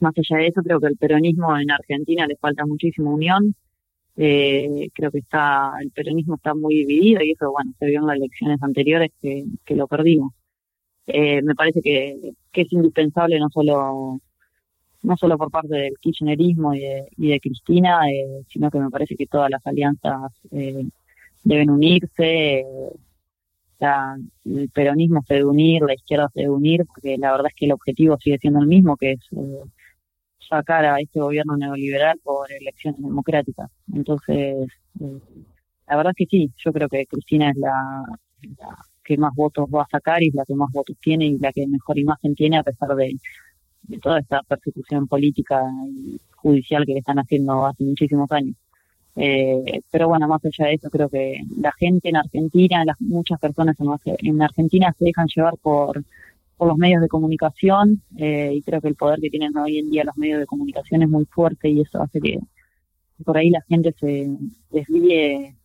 más 0.00 0.14
allá 0.16 0.42
de 0.42 0.48
eso, 0.48 0.62
creo 0.62 0.80
que 0.80 0.88
el 0.88 0.96
peronismo 0.96 1.56
en 1.58 1.70
Argentina 1.70 2.26
le 2.26 2.36
falta 2.36 2.66
muchísima 2.66 3.10
unión. 3.10 3.54
Eh, 4.16 4.90
creo 4.94 5.10
que 5.10 5.18
está 5.18 5.72
el 5.80 5.90
peronismo 5.90 6.36
está 6.36 6.54
muy 6.54 6.76
dividido 6.76 7.22
y 7.22 7.32
eso, 7.32 7.50
bueno, 7.50 7.72
se 7.78 7.86
vio 7.86 7.98
en 8.00 8.06
las 8.06 8.16
elecciones 8.16 8.62
anteriores 8.62 9.10
que, 9.20 9.44
que 9.64 9.76
lo 9.76 9.88
perdimos. 9.88 10.32
Eh, 11.06 11.42
me 11.42 11.54
parece 11.54 11.80
que, 11.82 12.32
que 12.52 12.62
es 12.62 12.72
indispensable 12.72 13.38
no 13.38 13.48
solo 13.50 14.20
no 15.04 15.16
solo 15.16 15.38
por 15.38 15.50
parte 15.50 15.74
del 15.74 15.98
kirchnerismo 16.00 16.74
y 16.74 16.80
de, 16.80 17.08
y 17.16 17.28
de 17.28 17.40
Cristina, 17.40 18.00
eh, 18.10 18.42
sino 18.48 18.70
que 18.70 18.80
me 18.80 18.90
parece 18.90 19.16
que 19.16 19.26
todas 19.26 19.50
las 19.50 19.64
alianzas 19.66 20.32
eh, 20.50 20.84
deben 21.44 21.70
unirse. 21.70 22.64
el 23.80 24.70
peronismo 24.70 25.22
se 25.26 25.34
debe 25.34 25.46
unir, 25.46 25.82
la 25.82 25.94
izquierda 25.94 26.28
se 26.32 26.40
debe 26.40 26.52
unir, 26.52 26.84
porque 26.86 27.18
la 27.18 27.32
verdad 27.32 27.48
es 27.48 27.54
que 27.54 27.66
el 27.66 27.72
objetivo 27.72 28.16
sigue 28.18 28.38
siendo 28.38 28.60
el 28.60 28.66
mismo, 28.66 28.96
que 28.96 29.12
es 29.12 29.20
eh, 29.32 29.62
sacar 30.48 30.84
a 30.86 31.00
este 31.00 31.20
gobierno 31.20 31.56
neoliberal 31.56 32.18
por 32.22 32.50
elecciones 32.50 33.00
democráticas. 33.00 33.70
Entonces, 33.92 34.68
la 35.86 35.96
verdad 35.96 36.12
es 36.16 36.26
que 36.26 36.36
sí, 36.36 36.52
yo 36.64 36.72
creo 36.72 36.88
que 36.88 37.06
Cristina 37.06 37.50
es 37.50 37.56
la, 37.56 38.04
la 38.58 38.78
que 39.04 39.18
más 39.18 39.34
votos 39.34 39.66
va 39.72 39.82
a 39.82 39.88
sacar 39.88 40.22
y 40.22 40.30
la 40.30 40.44
que 40.44 40.54
más 40.54 40.72
votos 40.72 40.96
tiene 41.00 41.26
y 41.26 41.38
la 41.38 41.52
que 41.52 41.66
mejor 41.66 41.98
imagen 41.98 42.34
tiene 42.34 42.58
a 42.58 42.62
pesar 42.62 42.94
de 42.96 43.16
de 43.88 43.98
toda 43.98 44.20
esta 44.20 44.42
persecución 44.42 45.06
política 45.06 45.62
y 45.88 46.20
judicial 46.36 46.84
que 46.86 46.94
le 46.94 46.98
están 47.00 47.18
haciendo 47.18 47.66
hace 47.66 47.84
muchísimos 47.84 48.30
años. 48.32 48.56
Eh, 49.16 49.80
pero 49.90 50.08
bueno, 50.08 50.26
más 50.26 50.44
allá 50.44 50.66
de 50.66 50.74
eso, 50.74 50.90
creo 50.90 51.08
que 51.08 51.40
la 51.58 51.72
gente 51.72 52.08
en 52.08 52.16
Argentina, 52.16 52.84
las, 52.84 53.00
muchas 53.00 53.38
personas 53.38 53.76
en, 54.04 54.42
Argentina 54.42 54.92
se 54.98 55.04
dejan 55.04 55.28
llevar 55.34 55.54
por, 55.62 56.04
por 56.56 56.68
los 56.68 56.76
medios 56.76 57.00
de 57.00 57.08
comunicación 57.08 58.02
eh, 58.16 58.52
y 58.54 58.62
creo 58.62 58.80
que 58.80 58.88
el 58.88 58.96
poder 58.96 59.20
que 59.20 59.30
tienen 59.30 59.56
hoy 59.56 59.78
en 59.78 59.90
día 59.90 60.04
los 60.04 60.16
medios 60.16 60.40
de 60.40 60.46
comunicación 60.46 61.02
es 61.02 61.08
muy 61.08 61.26
fuerte 61.26 61.68
y 61.68 61.80
eso 61.80 62.02
hace 62.02 62.20
que 62.20 62.40
por 63.24 63.38
ahí 63.38 63.50
la 63.50 63.62
gente 63.68 63.94
se 63.98 64.28
desvíe 64.70 65.56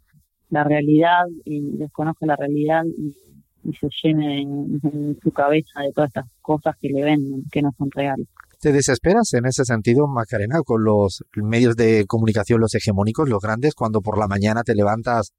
la 0.50 0.64
realidad 0.64 1.26
y 1.46 1.78
desconozca 1.78 2.26
la 2.28 2.36
realidad 2.36 2.84
y 2.86 3.16
y 3.64 3.74
se 3.74 3.88
llene 4.04 4.42
en, 4.42 5.18
su 5.22 5.32
cabeza 5.32 5.82
de 5.82 5.92
todas 5.94 6.10
estas 6.10 6.32
cosas 6.42 6.76
que 6.80 6.90
le 6.90 7.04
ven 7.04 7.44
que 7.52 7.62
no 7.62 7.72
son 7.78 7.90
reales. 7.92 8.28
¿Te 8.60 8.72
desesperas 8.74 9.34
en 9.34 9.46
ese 9.46 9.64
sentido, 9.64 10.08
Macarena, 10.08 10.60
con 10.66 10.84
los 10.84 11.24
medios 11.36 11.76
de 11.76 12.06
comunicación, 12.08 12.60
los 12.60 12.76
hegemónicos, 12.76 13.30
los 13.30 13.42
grandes, 13.42 13.74
cuando 13.74 14.02
por 14.02 14.18
la 14.18 14.28
mañana 14.28 14.64
te 14.64 14.76
levantas 14.76 15.34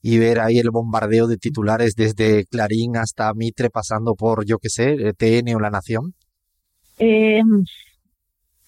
y 0.00 0.18
ver 0.18 0.40
ahí 0.40 0.58
el 0.58 0.70
bombardeo 0.70 1.26
de 1.26 1.36
titulares 1.36 1.94
desde 1.96 2.46
Clarín 2.46 2.96
hasta 2.96 3.32
Mitre, 3.34 3.70
pasando 3.70 4.14
por, 4.14 4.46
yo 4.46 4.58
qué 4.58 4.70
sé, 4.70 5.12
TN 5.14 5.54
o 5.54 5.60
La 5.60 5.70
Nación? 5.70 6.14
Eh, 6.98 7.42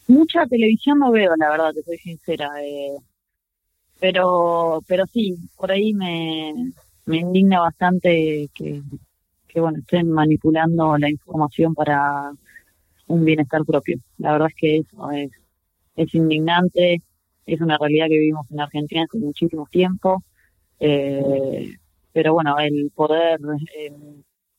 mucha 0.07 0.45
televisión 0.47 0.99
no 0.99 1.11
veo, 1.11 1.35
la 1.37 1.51
verdad, 1.51 1.73
te 1.73 1.83
soy 1.83 1.99
sincera. 1.99 2.51
Eh, 2.63 2.97
pero, 4.01 4.83
pero 4.87 5.05
sí, 5.07 5.37
por 5.57 5.73
ahí 5.73 5.95
me, 5.95 6.53
me 7.09 7.19
indigna 7.19 7.61
bastante 7.61 8.49
que, 8.55 8.83
que 9.49 9.61
bueno 9.61 9.79
estén 9.79 10.11
manipulando 10.11 10.97
la 10.99 11.11
información 11.11 11.75
para 11.75 12.33
un 13.07 13.25
bienestar 13.25 13.65
propio. 13.65 13.99
La 14.19 14.33
verdad 14.33 14.49
es 14.49 14.55
que 14.55 14.77
eso 14.79 15.11
es, 15.11 15.31
es 15.97 16.15
indignante, 16.15 17.03
es 17.47 17.61
una 17.61 17.79
realidad 17.79 18.09
que 18.09 18.19
vivimos 18.19 18.51
en 18.51 18.61
Argentina 18.61 19.05
hace 19.05 19.19
muchísimo 19.19 19.67
tiempo, 19.71 20.23
eh, 20.81 21.75
pero 22.13 22.35
bueno, 22.35 22.59
el 22.59 22.91
poder, 22.95 23.41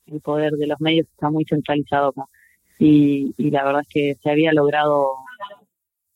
el 0.08 0.22
poder 0.22 0.54
de 0.54 0.68
los 0.68 0.82
medios 0.82 1.08
está 1.08 1.30
muy 1.30 1.46
centralizado 1.46 2.10
acá 2.10 2.24
y, 2.80 3.34
y 3.38 3.52
la 3.52 3.64
verdad 3.64 3.82
es 3.82 3.90
que 3.90 4.16
se 4.24 4.32
había 4.32 4.54
logrado, 4.54 5.14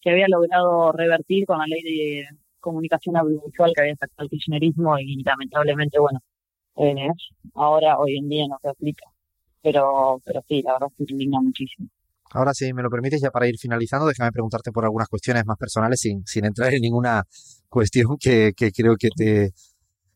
se 0.02 0.10
había 0.10 0.28
logrado 0.28 0.92
revertir 0.94 1.46
con 1.46 1.60
la 1.60 1.68
ley 1.68 1.84
de 1.84 2.28
comunicación 2.64 3.18
audiovisual 3.18 3.72
que 3.76 3.82
había 3.82 3.96
sacado 3.96 4.24
el 4.24 4.30
kirchnerismo 4.30 4.98
y 4.98 5.22
lamentablemente, 5.24 6.00
bueno, 6.00 6.20
eh, 6.78 7.10
ahora, 7.54 8.00
hoy 8.00 8.18
en 8.18 8.30
día 8.30 8.46
no 8.48 8.58
se 8.62 8.70
aplica. 8.70 9.06
Pero, 9.62 10.20
pero 10.26 10.42
sí, 10.48 10.62
la 10.64 10.74
verdad 10.74 10.88
que 10.98 11.06
indigna 11.08 11.40
muchísimo. 11.42 11.88
Ahora, 12.32 12.54
si 12.54 12.74
me 12.74 12.82
lo 12.82 12.90
permites, 12.90 13.22
ya 13.22 13.30
para 13.30 13.48
ir 13.48 13.56
finalizando, 13.60 14.08
déjame 14.08 14.32
preguntarte 14.32 14.72
por 14.72 14.86
algunas 14.86 15.08
cuestiones 15.08 15.46
más 15.46 15.58
personales 15.58 16.00
sin, 16.00 16.26
sin 16.26 16.46
entrar 16.46 16.74
en 16.74 16.82
ninguna 16.82 17.24
cuestión 17.70 18.18
que, 18.20 18.54
que 18.58 18.72
creo 18.72 18.96
que 18.98 19.10
te 19.16 19.52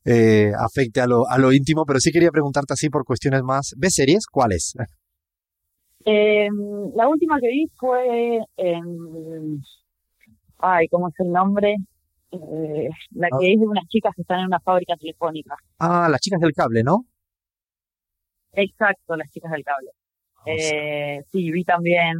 eh, 0.05 0.51
afecte 0.57 1.01
a 1.01 1.05
lo, 1.05 1.27
a 1.27 1.37
lo 1.37 1.53
íntimo, 1.53 1.85
pero 1.85 1.99
sí 1.99 2.11
quería 2.11 2.31
preguntarte 2.31 2.73
así 2.73 2.89
por 2.89 3.05
cuestiones 3.05 3.43
más. 3.43 3.73
¿Ves 3.77 3.93
series? 3.93 4.25
¿Cuáles? 4.25 4.73
Eh, 6.05 6.47
la 6.95 7.07
última 7.07 7.39
que 7.39 7.49
vi 7.49 7.67
fue. 7.77 8.39
en 8.57 9.61
ay, 10.59 10.87
¿cómo 10.87 11.09
es 11.09 11.15
el 11.19 11.31
nombre? 11.31 11.75
Eh, 12.31 12.89
la 13.11 13.29
que 13.39 13.53
es 13.53 13.59
de 13.59 13.65
unas 13.65 13.87
chicas 13.87 14.13
que 14.15 14.21
están 14.21 14.39
en 14.41 14.47
una 14.47 14.59
fábrica 14.59 14.95
telefónica. 14.95 15.55
Ah, 15.79 16.07
las 16.09 16.19
chicas 16.19 16.39
del 16.41 16.53
cable, 16.53 16.83
¿no? 16.83 17.05
Exacto, 18.53 19.15
las 19.15 19.29
chicas 19.31 19.51
del 19.51 19.63
cable. 19.63 19.89
Ah, 20.35 20.43
eh, 20.47 21.21
sí, 21.31 21.51
vi 21.51 21.63
también 21.63 22.19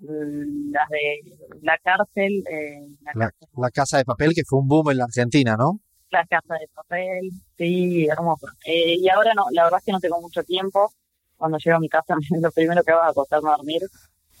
mm, 0.00 0.72
las 0.72 0.88
de 0.88 1.36
la 1.62 1.78
cárcel, 1.78 2.44
eh, 2.50 2.88
la, 3.14 3.70
casa 3.70 3.98
de 3.98 4.04
papel 4.04 4.32
que 4.34 4.44
fue 4.44 4.58
un 4.58 4.68
boom 4.68 4.90
en 4.90 4.98
la 4.98 5.04
Argentina, 5.04 5.56
¿no? 5.56 5.80
La 6.10 6.24
casa 6.26 6.54
de 6.54 6.68
papel, 6.74 7.30
sí, 7.56 8.06
hermoso. 8.06 8.46
Eh, 8.64 8.96
y 8.98 9.08
ahora 9.08 9.32
no, 9.34 9.44
la 9.52 9.64
verdad 9.64 9.78
es 9.80 9.84
que 9.86 9.92
no 9.92 10.00
tengo 10.00 10.20
mucho 10.20 10.42
tiempo. 10.42 10.90
Cuando 11.36 11.58
llego 11.58 11.76
a 11.76 11.80
mi 11.80 11.88
casa, 11.88 12.14
lo 12.40 12.50
primero 12.50 12.82
que 12.82 12.92
hago 12.92 13.02
es 13.02 13.10
acostarme 13.10 13.50
a 13.50 13.56
dormir. 13.56 13.82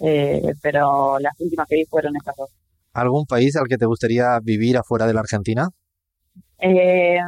Eh, 0.00 0.52
pero 0.62 1.18
las 1.18 1.32
últimas 1.40 1.66
que 1.68 1.76
vi 1.76 1.84
fueron 1.86 2.14
estas 2.16 2.36
dos. 2.36 2.50
¿Algún 2.96 3.26
país 3.26 3.54
al 3.56 3.68
que 3.68 3.76
te 3.76 3.84
gustaría 3.84 4.40
vivir 4.42 4.78
afuera 4.78 5.06
de 5.06 5.12
la 5.12 5.20
Argentina? 5.20 5.68
Eh, 6.58 7.18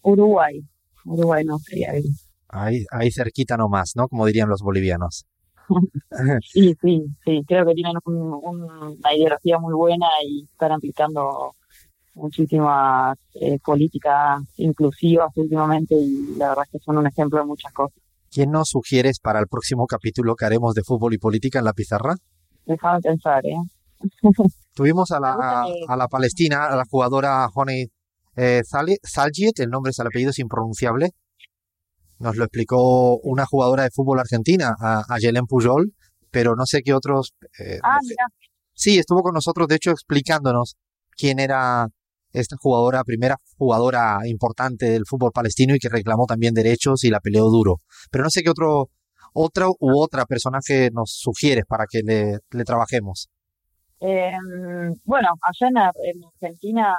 Uruguay. 0.00 0.62
Uruguay 1.04 1.44
no 1.44 1.58
sería 1.58 1.92
vivir. 1.92 2.12
Ahí, 2.48 2.86
ahí 2.90 3.10
cerquita 3.10 3.58
nomás, 3.58 3.92
¿no? 3.96 4.08
Como 4.08 4.24
dirían 4.24 4.48
los 4.48 4.62
bolivianos. 4.62 5.26
sí, 6.42 6.74
sí, 6.80 7.04
sí. 7.22 7.42
Creo 7.46 7.66
que 7.66 7.74
tienen 7.74 7.96
una 8.06 9.14
ideología 9.14 9.58
muy 9.58 9.74
buena 9.74 10.06
y 10.26 10.44
están 10.44 10.72
aplicando 10.72 11.54
muchísimas 12.14 13.18
eh, 13.34 13.58
políticas 13.62 14.40
inclusivas 14.56 15.28
últimamente 15.36 15.94
y 15.96 16.34
la 16.38 16.48
verdad 16.48 16.64
es 16.64 16.70
que 16.72 16.78
son 16.78 16.96
un 16.96 17.06
ejemplo 17.06 17.40
de 17.40 17.44
muchas 17.44 17.74
cosas. 17.74 17.98
¿Quién 18.30 18.50
nos 18.52 18.70
sugieres 18.70 19.20
para 19.20 19.38
el 19.38 19.48
próximo 19.48 19.86
capítulo 19.86 20.34
que 20.34 20.46
haremos 20.46 20.72
de 20.72 20.82
fútbol 20.82 21.12
y 21.12 21.18
política 21.18 21.58
en 21.58 21.66
la 21.66 21.74
pizarra? 21.74 22.14
Déjame 22.64 23.00
pensar, 23.00 23.44
¿eh? 23.44 23.58
Tuvimos 24.74 25.10
a 25.10 25.20
la, 25.20 25.66
a, 25.88 25.96
la 25.96 26.08
palestina, 26.08 26.66
a 26.66 26.76
la 26.76 26.84
jugadora 26.88 27.46
Honey 27.54 27.90
eh, 28.36 28.62
el 29.56 29.70
nombre 29.70 29.90
es 29.90 29.98
el 29.98 30.06
apellido 30.06 30.30
es 30.30 30.38
impronunciable. 30.38 31.10
Nos 32.18 32.36
lo 32.36 32.44
explicó 32.44 33.16
una 33.18 33.46
jugadora 33.46 33.84
de 33.84 33.90
fútbol 33.90 34.20
argentina, 34.20 34.74
a, 34.78 35.02
a 35.08 35.18
Yelen 35.18 35.46
Pujol, 35.46 35.94
pero 36.30 36.54
no 36.54 36.66
sé 36.66 36.82
qué 36.82 36.94
otros. 36.94 37.34
Eh, 37.58 37.78
ah, 37.82 37.98
mira. 38.02 38.26
Sí, 38.74 38.98
estuvo 38.98 39.22
con 39.22 39.34
nosotros, 39.34 39.68
de 39.68 39.76
hecho, 39.76 39.90
explicándonos 39.90 40.76
quién 41.16 41.38
era 41.38 41.88
esta 42.32 42.56
jugadora, 42.58 43.04
primera 43.04 43.36
jugadora 43.58 44.20
importante 44.24 44.86
del 44.90 45.04
fútbol 45.06 45.32
palestino 45.32 45.74
y 45.74 45.78
que 45.78 45.88
reclamó 45.88 46.26
también 46.26 46.54
derechos 46.54 47.04
y 47.04 47.10
la 47.10 47.20
peleó 47.20 47.44
duro. 47.50 47.78
Pero 48.10 48.24
no 48.24 48.30
sé 48.30 48.42
qué 48.42 48.50
otro, 48.50 48.88
otro 49.34 49.74
u 49.80 50.00
otra 50.00 50.24
personaje 50.26 50.90
nos 50.92 51.10
sugieres 51.12 51.64
para 51.66 51.86
que 51.90 52.00
le, 52.02 52.38
le 52.50 52.64
trabajemos. 52.64 53.28
Eh, 54.00 54.32
bueno, 55.04 55.28
allá 55.42 55.68
en, 55.68 56.24
Argentina 56.24 56.96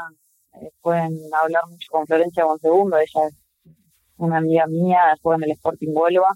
eh, 0.53 0.69
pueden 0.81 1.17
hablar 1.33 1.63
mucho 1.67 1.87
con 1.89 2.05
Florencia 2.05 2.45
Bonsegundo, 2.45 2.97
ella 2.97 3.27
es 3.27 3.35
una 4.17 4.37
amiga 4.37 4.67
mía, 4.67 5.15
juega 5.21 5.37
en 5.37 5.43
el 5.45 5.51
Sporting 5.51 5.91
Huelva, 5.93 6.29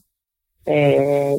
eh, 0.66 1.36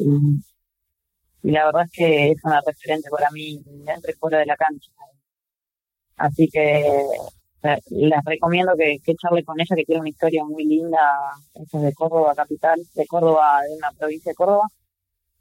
y, 1.43 1.51
la 1.51 1.65
verdad 1.65 1.83
es 1.85 1.91
que 1.91 2.31
es 2.31 2.43
una 2.43 2.61
referente 2.65 3.09
para 3.09 3.29
mí 3.31 3.61
dentro 3.65 4.11
y 4.11 4.15
fuera 4.15 4.39
de 4.39 4.45
la 4.45 4.55
cancha. 4.55 4.91
Así 6.17 6.49
que 6.49 7.05
les 7.89 8.25
recomiendo 8.25 8.73
que, 8.77 8.97
que 9.03 9.15
charle 9.15 9.43
con 9.43 9.59
ella, 9.59 9.75
que 9.75 9.83
tiene 9.85 10.01
una 10.01 10.09
historia 10.09 10.43
muy 10.45 10.65
linda. 10.65 10.99
Ella 11.53 11.65
es 11.65 11.81
de 11.81 11.93
Córdoba, 11.93 12.33
capital, 12.35 12.79
de 12.95 13.05
Córdoba, 13.07 13.61
de 13.61 13.75
una 13.75 13.91
provincia 13.91 14.31
de 14.31 14.35
Córdoba. 14.35 14.67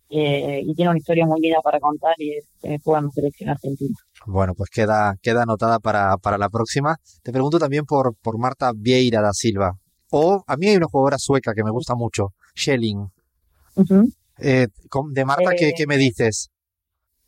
Eh, 0.09 0.61
y 0.65 0.75
tiene 0.75 0.91
una 0.91 0.99
historia 0.99 1.27
muy 1.27 1.41
linda 1.41 1.61
para 1.63 1.81
contar 1.81 2.15
y 2.19 2.37
es 2.37 2.49
eh, 2.63 2.79
jugando 2.83 3.11
selección 3.11 3.51
argentina. 3.51 3.97
Bueno, 4.25 4.55
pues 4.55 4.71
queda, 4.71 5.17
queda 5.21 5.43
anotada 5.43 5.81
para, 5.81 6.17
para 6.19 6.39
la 6.39 6.49
próxima. 6.49 6.97
Te 7.23 7.33
pregunto 7.33 7.59
también 7.59 7.85
por, 7.85 8.15
por 8.23 8.39
Marta 8.39 8.73
Vieira 8.75 9.21
da 9.21 9.33
Silva. 9.33 9.77
O 10.11 10.45
a 10.47 10.57
mí 10.57 10.69
hay 10.69 10.77
una 10.77 10.87
jugadora 10.87 11.19
sueca 11.19 11.53
que 11.55 11.65
me 11.65 11.71
gusta 11.71 11.95
mucho, 11.95 12.35
Schelling. 12.57 13.09
eh, 14.39 14.69
de 15.13 15.25
Marta, 15.25 15.51
¿qué, 15.59 15.73
¿qué, 15.77 15.87
me 15.87 15.97
dices? 15.97 16.51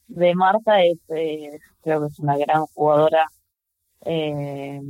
De 0.07 0.35
Marta 0.35 0.83
es, 0.83 0.99
eh, 1.09 1.59
creo 1.83 2.01
que 2.01 2.07
es 2.07 2.19
una 2.21 2.37
gran 2.37 2.64
jugadora. 2.67 3.25
Eh, 4.05 4.81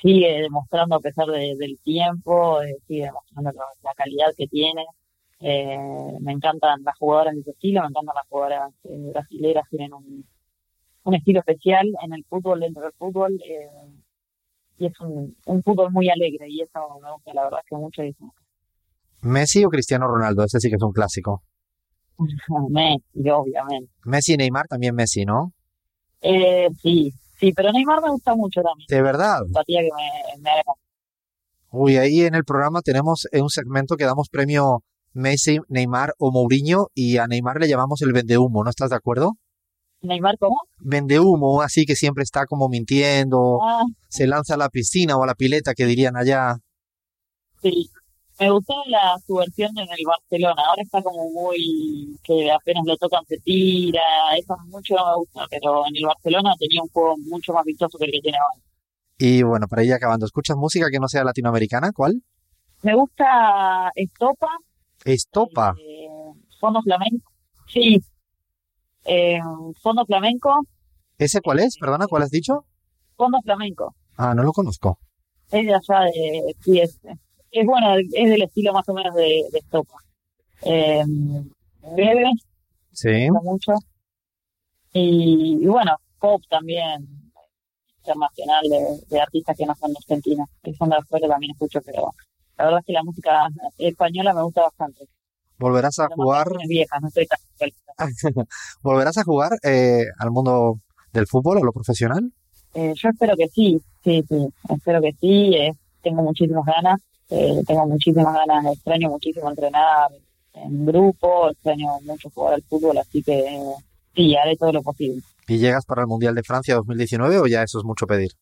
sigue 0.00 0.42
demostrando 0.42 0.96
a 0.96 1.00
pesar 1.00 1.26
de, 1.26 1.56
del 1.58 1.78
tiempo, 1.82 2.62
eh, 2.62 2.76
sigue 2.86 3.04
demostrando 3.04 3.50
la 3.82 3.94
calidad 3.96 4.28
que 4.36 4.46
tiene. 4.46 4.84
Eh, 5.44 5.76
me 6.20 6.32
encantan 6.32 6.84
las 6.84 6.96
jugadoras 6.96 7.34
de 7.34 7.42
su 7.42 7.50
estilo, 7.50 7.80
me 7.80 7.88
encantan 7.88 8.14
las 8.14 8.28
jugadoras 8.28 8.72
eh, 8.84 9.10
brasileras, 9.12 9.64
tienen 9.68 9.92
un, 9.92 10.24
un, 11.02 11.14
estilo 11.14 11.40
especial 11.40 11.92
en 12.04 12.12
el 12.12 12.24
fútbol, 12.26 12.60
dentro 12.60 12.84
del 12.84 12.92
fútbol, 12.92 13.40
eh, 13.44 13.68
y 14.78 14.86
es 14.86 15.00
un, 15.00 15.36
un, 15.46 15.62
fútbol 15.64 15.90
muy 15.90 16.08
alegre, 16.08 16.46
y 16.48 16.62
eso 16.62 16.78
me 17.02 17.10
gusta, 17.10 17.34
la 17.34 17.42
verdad, 17.42 17.58
que 17.68 17.74
mucho. 17.74 18.02
¿Messi 19.22 19.64
o 19.64 19.68
Cristiano 19.68 20.06
Ronaldo? 20.06 20.44
Ese 20.44 20.60
sí 20.60 20.68
que 20.68 20.76
es 20.76 20.82
un 20.82 20.92
clásico. 20.92 21.42
Messi, 22.70 23.28
obviamente. 23.28 23.92
Messi 24.04 24.34
y 24.34 24.36
Neymar 24.36 24.68
también 24.68 24.94
Messi, 24.94 25.24
¿no? 25.24 25.52
Eh, 26.20 26.68
sí, 26.80 27.12
sí, 27.40 27.52
pero 27.52 27.72
Neymar 27.72 28.00
me 28.00 28.10
gusta 28.10 28.36
mucho 28.36 28.62
también. 28.62 28.86
¿De 28.88 29.02
verdad? 29.02 29.40
Que 29.66 29.82
me, 29.82 30.40
me... 30.40 30.50
Uy, 31.72 31.96
ahí 31.96 32.20
en 32.20 32.36
el 32.36 32.44
programa 32.44 32.80
tenemos 32.80 33.26
un 33.32 33.50
segmento 33.50 33.96
que 33.96 34.04
damos 34.04 34.28
premio 34.28 34.84
Messi, 35.14 35.58
Neymar 35.68 36.14
o 36.18 36.30
Mourinho 36.30 36.88
y 36.94 37.18
a 37.18 37.26
Neymar 37.26 37.58
le 37.60 37.68
llamamos 37.68 38.02
el 38.02 38.12
vendehumo, 38.12 38.64
¿no 38.64 38.70
estás 38.70 38.90
de 38.90 38.96
acuerdo? 38.96 39.32
¿Neymar 40.00 40.36
cómo? 40.38 40.56
Vendehumo, 40.78 41.62
así 41.62 41.84
que 41.84 41.94
siempre 41.94 42.24
está 42.24 42.46
como 42.46 42.68
mintiendo, 42.68 43.58
ah. 43.62 43.84
se 44.08 44.26
lanza 44.26 44.54
a 44.54 44.58
la 44.58 44.68
piscina 44.68 45.16
o 45.16 45.22
a 45.22 45.26
la 45.26 45.34
pileta 45.34 45.74
que 45.74 45.86
dirían 45.86 46.16
allá. 46.16 46.56
Sí, 47.62 47.88
me 48.40 48.50
gustó 48.50 48.74
la, 48.86 49.16
su 49.24 49.34
versión 49.34 49.70
en 49.78 49.88
el 49.88 50.04
Barcelona, 50.04 50.62
ahora 50.66 50.82
está 50.82 51.00
como 51.02 51.30
muy, 51.30 52.18
que 52.24 52.50
apenas 52.50 52.82
lo 52.84 52.96
tocan 52.96 53.24
se 53.26 53.38
tira, 53.38 54.02
eso 54.36 54.56
mucho 54.66 54.94
no 54.96 55.06
me 55.06 55.16
gusta, 55.16 55.46
pero 55.48 55.86
en 55.86 55.96
el 55.96 56.06
Barcelona 56.06 56.52
tenía 56.58 56.82
un 56.82 56.88
juego 56.88 57.16
mucho 57.18 57.52
más 57.52 57.64
vistoso 57.64 57.98
que 57.98 58.06
el 58.06 58.12
que 58.12 58.20
tiene 58.20 58.38
ahora. 58.38 58.64
Y 59.18 59.42
bueno, 59.44 59.68
para 59.68 59.84
ir 59.84 59.92
acabando, 59.92 60.26
¿escuchas 60.26 60.56
música 60.56 60.88
que 60.90 60.98
no 60.98 61.06
sea 61.06 61.22
latinoamericana? 61.22 61.92
¿Cuál? 61.92 62.22
Me 62.82 62.96
gusta 62.96 63.92
Estopa, 63.94 64.48
Estopa. 65.04 65.74
Eh, 65.78 66.08
fondo 66.60 66.82
flamenco. 66.82 67.30
Sí. 67.68 68.00
Eh, 69.04 69.40
fondo 69.80 70.04
flamenco. 70.06 70.60
¿Ese 71.18 71.40
cuál 71.40 71.60
es? 71.60 71.76
Perdona, 71.78 72.06
¿cuál 72.06 72.22
has 72.22 72.30
dicho? 72.30 72.64
Fondo 73.16 73.38
flamenco. 73.42 73.94
Ah, 74.16 74.34
no 74.34 74.42
lo 74.42 74.52
conozco. 74.52 74.98
Es 75.50 75.66
de 75.66 75.74
allá 75.74 76.04
de. 76.04 76.54
Sí, 76.60 76.80
es, 76.80 77.00
es 77.50 77.66
bueno, 77.66 77.96
es 77.96 78.30
del 78.30 78.42
estilo 78.42 78.72
más 78.72 78.88
o 78.88 78.94
menos 78.94 79.14
de, 79.14 79.44
de 79.50 79.58
Estopa. 79.58 79.96
Eh, 80.62 81.04
breve. 81.94 82.30
Sí. 82.92 83.30
Mucho. 83.30 83.72
Y, 84.92 85.58
y, 85.62 85.66
bueno, 85.66 85.96
pop 86.18 86.42
también 86.48 87.32
internacional 87.98 88.62
de, 88.68 89.00
de, 89.08 89.20
artistas 89.20 89.56
que 89.56 89.64
no 89.64 89.74
son 89.74 89.92
de 89.92 89.98
Argentina, 89.98 90.44
que 90.62 90.74
son 90.74 90.90
de 90.90 90.96
afuera 90.96 91.28
también 91.28 91.52
escucho, 91.52 91.80
pero 91.84 92.12
la 92.58 92.64
verdad 92.64 92.80
es 92.80 92.86
que 92.86 92.92
la 92.92 93.02
música 93.02 93.48
española 93.78 94.34
me 94.34 94.42
gusta 94.42 94.62
bastante. 94.62 95.06
¿Volverás 95.58 95.98
a 95.98 96.08
jugar? 96.14 96.48
Viejas, 96.68 97.00
no 97.00 97.08
estoy 97.08 97.26
tan 97.26 97.38
¿Volverás 98.82 99.18
a 99.18 99.24
jugar 99.24 99.52
eh, 99.62 100.04
al 100.18 100.30
mundo 100.30 100.80
del 101.12 101.26
fútbol, 101.26 101.58
a 101.58 101.60
lo 101.60 101.72
profesional? 101.72 102.32
Eh, 102.74 102.94
yo 102.96 103.08
espero 103.10 103.36
que 103.36 103.48
sí, 103.48 103.80
sí, 104.02 104.24
sí, 104.28 104.48
espero 104.68 105.00
que 105.00 105.12
sí. 105.20 105.54
Eh, 105.54 105.72
tengo 106.02 106.22
muchísimas 106.22 106.64
ganas, 106.64 107.00
eh, 107.30 107.62
tengo 107.66 107.86
muchísimas 107.86 108.34
ganas, 108.34 108.74
extraño 108.74 109.08
muchísimo 109.08 109.48
entrenar 109.50 110.10
en 110.54 110.84
grupo, 110.84 111.50
extraño 111.50 112.00
mucho 112.02 112.28
jugar 112.30 112.54
al 112.54 112.62
fútbol, 112.62 112.98
así 112.98 113.22
que 113.22 113.60
sí, 114.14 114.34
haré 114.36 114.56
todo 114.56 114.72
lo 114.72 114.82
posible. 114.82 115.22
¿Y 115.46 115.58
llegas 115.58 115.84
para 115.84 116.02
el 116.02 116.08
Mundial 116.08 116.34
de 116.34 116.42
Francia 116.42 116.74
2019 116.74 117.38
o 117.38 117.46
ya 117.46 117.62
eso 117.62 117.78
es 117.78 117.84
mucho 117.84 118.06
pedir? 118.06 118.32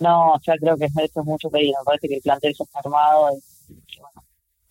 No, 0.00 0.34
ya 0.46 0.54
creo 0.56 0.76
que 0.76 0.86
esto 0.86 1.20
es 1.20 1.26
mucho 1.26 1.48
pedido. 1.50 1.74
Me 1.80 1.84
parece 1.84 2.08
que 2.08 2.16
el 2.16 2.22
plantel 2.22 2.54
ya 2.58 2.64
está 2.64 2.78
armado. 2.80 3.30
Y, 3.32 3.72
y 3.72 4.00
bueno, 4.00 4.22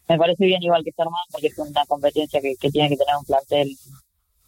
me 0.10 0.18
parece 0.18 0.46
bien 0.46 0.62
igual 0.62 0.84
que 0.84 0.90
está 0.90 1.04
armado 1.04 1.24
porque 1.32 1.48
es 1.48 1.58
una 1.58 1.86
competencia 1.86 2.42
que, 2.42 2.56
que 2.56 2.70
tiene 2.70 2.90
que 2.90 2.98
tener 2.98 3.16
un 3.18 3.26
plantel 3.26 3.78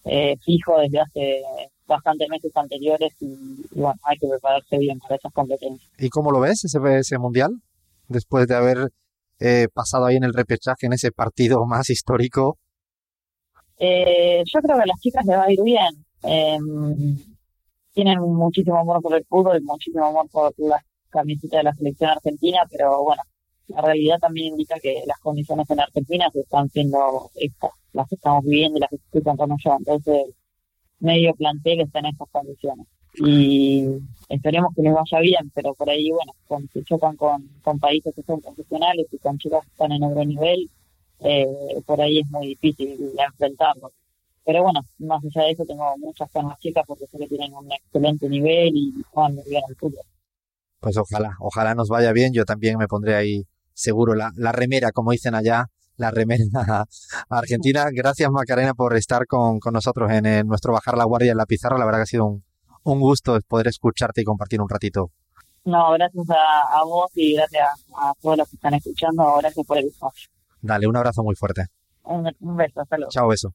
eh, 0.05 0.35
fijo 0.43 0.79
desde 0.79 0.99
hace 0.99 1.41
bastantes 1.87 2.27
meses 2.29 2.51
anteriores 2.55 3.13
y, 3.21 3.25
y, 3.71 3.79
bueno, 3.79 3.99
hay 4.03 4.17
que 4.17 4.27
prepararse 4.27 4.77
bien 4.77 4.99
para 4.99 5.15
esas 5.15 5.31
competencias. 5.31 5.89
¿Y 5.97 6.09
cómo 6.09 6.31
lo 6.31 6.39
ves 6.41 6.65
ese, 6.65 6.79
ese 6.97 7.17
mundial? 7.17 7.61
Después 8.07 8.47
de 8.47 8.55
haber 8.55 8.89
eh, 9.39 9.67
pasado 9.73 10.05
ahí 10.05 10.15
en 10.15 10.23
el 10.23 10.33
repechaje, 10.33 10.85
en 10.85 10.93
ese 10.93 11.11
partido 11.11 11.65
más 11.67 11.89
histórico. 11.89 12.57
Eh, 13.77 14.43
yo 14.45 14.59
creo 14.61 14.77
que 14.77 14.83
a 14.83 14.85
las 14.85 14.99
chicas 14.99 15.25
les 15.25 15.37
va 15.37 15.43
a 15.43 15.51
ir 15.51 15.61
bien. 15.63 16.05
Tienen 17.93 18.19
muchísimo 18.19 18.77
amor 18.77 19.01
por 19.01 19.15
el 19.15 19.25
fútbol, 19.25 19.61
muchísimo 19.61 20.05
amor 20.05 20.27
por 20.31 20.53
la 20.57 20.83
camiseta 21.09 21.57
de 21.57 21.63
la 21.63 21.73
selección 21.73 22.09
argentina, 22.09 22.61
pero 22.69 23.03
bueno, 23.03 23.21
la 23.67 23.81
realidad 23.81 24.19
también 24.19 24.53
indica 24.53 24.79
que 24.79 25.03
las 25.05 25.19
condiciones 25.19 25.69
en 25.69 25.79
Argentina 25.79 26.29
se 26.31 26.41
están 26.41 26.69
siendo 26.69 27.29
estas, 27.35 27.71
las 27.93 28.11
estamos 28.11 28.43
viviendo 28.43 28.77
y 28.77 28.81
las 28.81 28.89
que 28.89 28.95
estoy 28.97 29.21
contando 29.21 29.55
yo. 29.63 29.75
Entonces, 29.77 30.35
medio 30.99 31.33
plantel 31.35 31.81
está 31.81 31.99
en 31.99 32.07
estas 32.07 32.29
condiciones. 32.29 32.87
Y 33.15 33.85
esperemos 34.27 34.73
que 34.75 34.81
les 34.81 34.93
vaya 34.93 35.19
bien, 35.19 35.51
pero 35.53 35.75
por 35.75 35.89
ahí, 35.89 36.09
bueno, 36.09 36.33
cuando 36.47 36.67
se 36.73 36.83
chocan 36.83 37.15
con, 37.15 37.47
con 37.61 37.79
países 37.79 38.13
que 38.15 38.23
son 38.23 38.41
profesionales 38.41 39.05
y 39.11 39.17
con 39.19 39.37
chicas 39.37 39.63
que 39.63 39.71
están 39.71 39.91
en 39.91 40.03
otro 40.03 40.25
nivel, 40.25 40.69
eh, 41.19 41.81
por 41.85 42.01
ahí 42.01 42.19
es 42.19 42.29
muy 42.29 42.47
difícil 42.47 42.97
enfrentarlos. 43.17 43.91
Pero 44.45 44.63
bueno, 44.63 44.81
más 44.99 45.23
allá 45.23 45.45
de 45.45 45.51
eso, 45.51 45.65
tengo 45.65 45.97
muchas 45.97 46.31
ganas 46.33 46.59
chicas 46.59 46.83
porque 46.85 47.07
sé 47.07 47.17
que 47.17 47.27
tienen 47.27 47.53
un 47.53 47.71
excelente 47.71 48.27
nivel 48.27 48.75
y 48.75 48.93
juegan 49.09 49.35
muy 49.35 49.43
bien 49.49 49.63
al 49.67 49.75
fútbol. 49.75 50.03
Pues 50.79 50.97
ojalá, 50.97 51.37
ojalá 51.39 51.75
nos 51.75 51.87
vaya 51.87 52.11
bien. 52.11 52.33
Yo 52.33 52.43
también 52.43 52.77
me 52.77 52.87
pondré 52.87 53.15
ahí 53.15 53.47
seguro 53.73 54.15
la, 54.15 54.31
la 54.35 54.51
remera, 54.51 54.91
como 54.91 55.11
dicen 55.11 55.33
allá, 55.33 55.69
la 55.95 56.11
remera 56.11 56.43
argentina. 57.29 57.85
Gracias 57.91 58.29
Macarena 58.29 58.73
por 58.73 58.95
estar 58.97 59.25
con, 59.27 59.59
con 59.59 59.73
nosotros 59.73 60.11
en, 60.11 60.45
nuestro 60.47 60.73
Bajar 60.73 60.97
la 60.97 61.05
Guardia 61.05 61.31
en 61.31 61.37
la 61.37 61.45
Pizarra. 61.45 61.77
La 61.77 61.85
verdad 61.85 61.99
que 61.99 62.03
ha 62.03 62.07
sido 62.07 62.25
un, 62.25 62.43
un 62.83 62.99
gusto 62.99 63.37
poder 63.47 63.67
escucharte 63.67 64.21
y 64.21 64.23
compartir 64.25 64.61
un 64.61 64.69
ratito. 64.69 65.11
No, 65.65 65.93
gracias 65.93 66.29
a, 66.29 66.79
a 66.79 66.83
vos 66.83 67.09
y 67.15 67.35
gracias 67.35 67.63
a, 67.95 68.09
a, 68.09 68.13
todos 68.21 68.39
los 68.39 68.49
que 68.49 68.57
están 68.57 68.73
escuchando. 68.73 69.37
Gracias 69.39 69.65
por 69.65 69.77
el 69.77 69.87
espacio. 69.87 70.29
Dale, 70.61 70.87
un 70.87 70.97
abrazo 70.97 71.23
muy 71.23 71.35
fuerte. 71.35 71.67
Un, 72.03 72.29
un 72.41 72.57
beso, 72.57 72.81
hasta 72.81 72.97
luego. 72.97 73.11
Chao, 73.11 73.29
beso. 73.29 73.53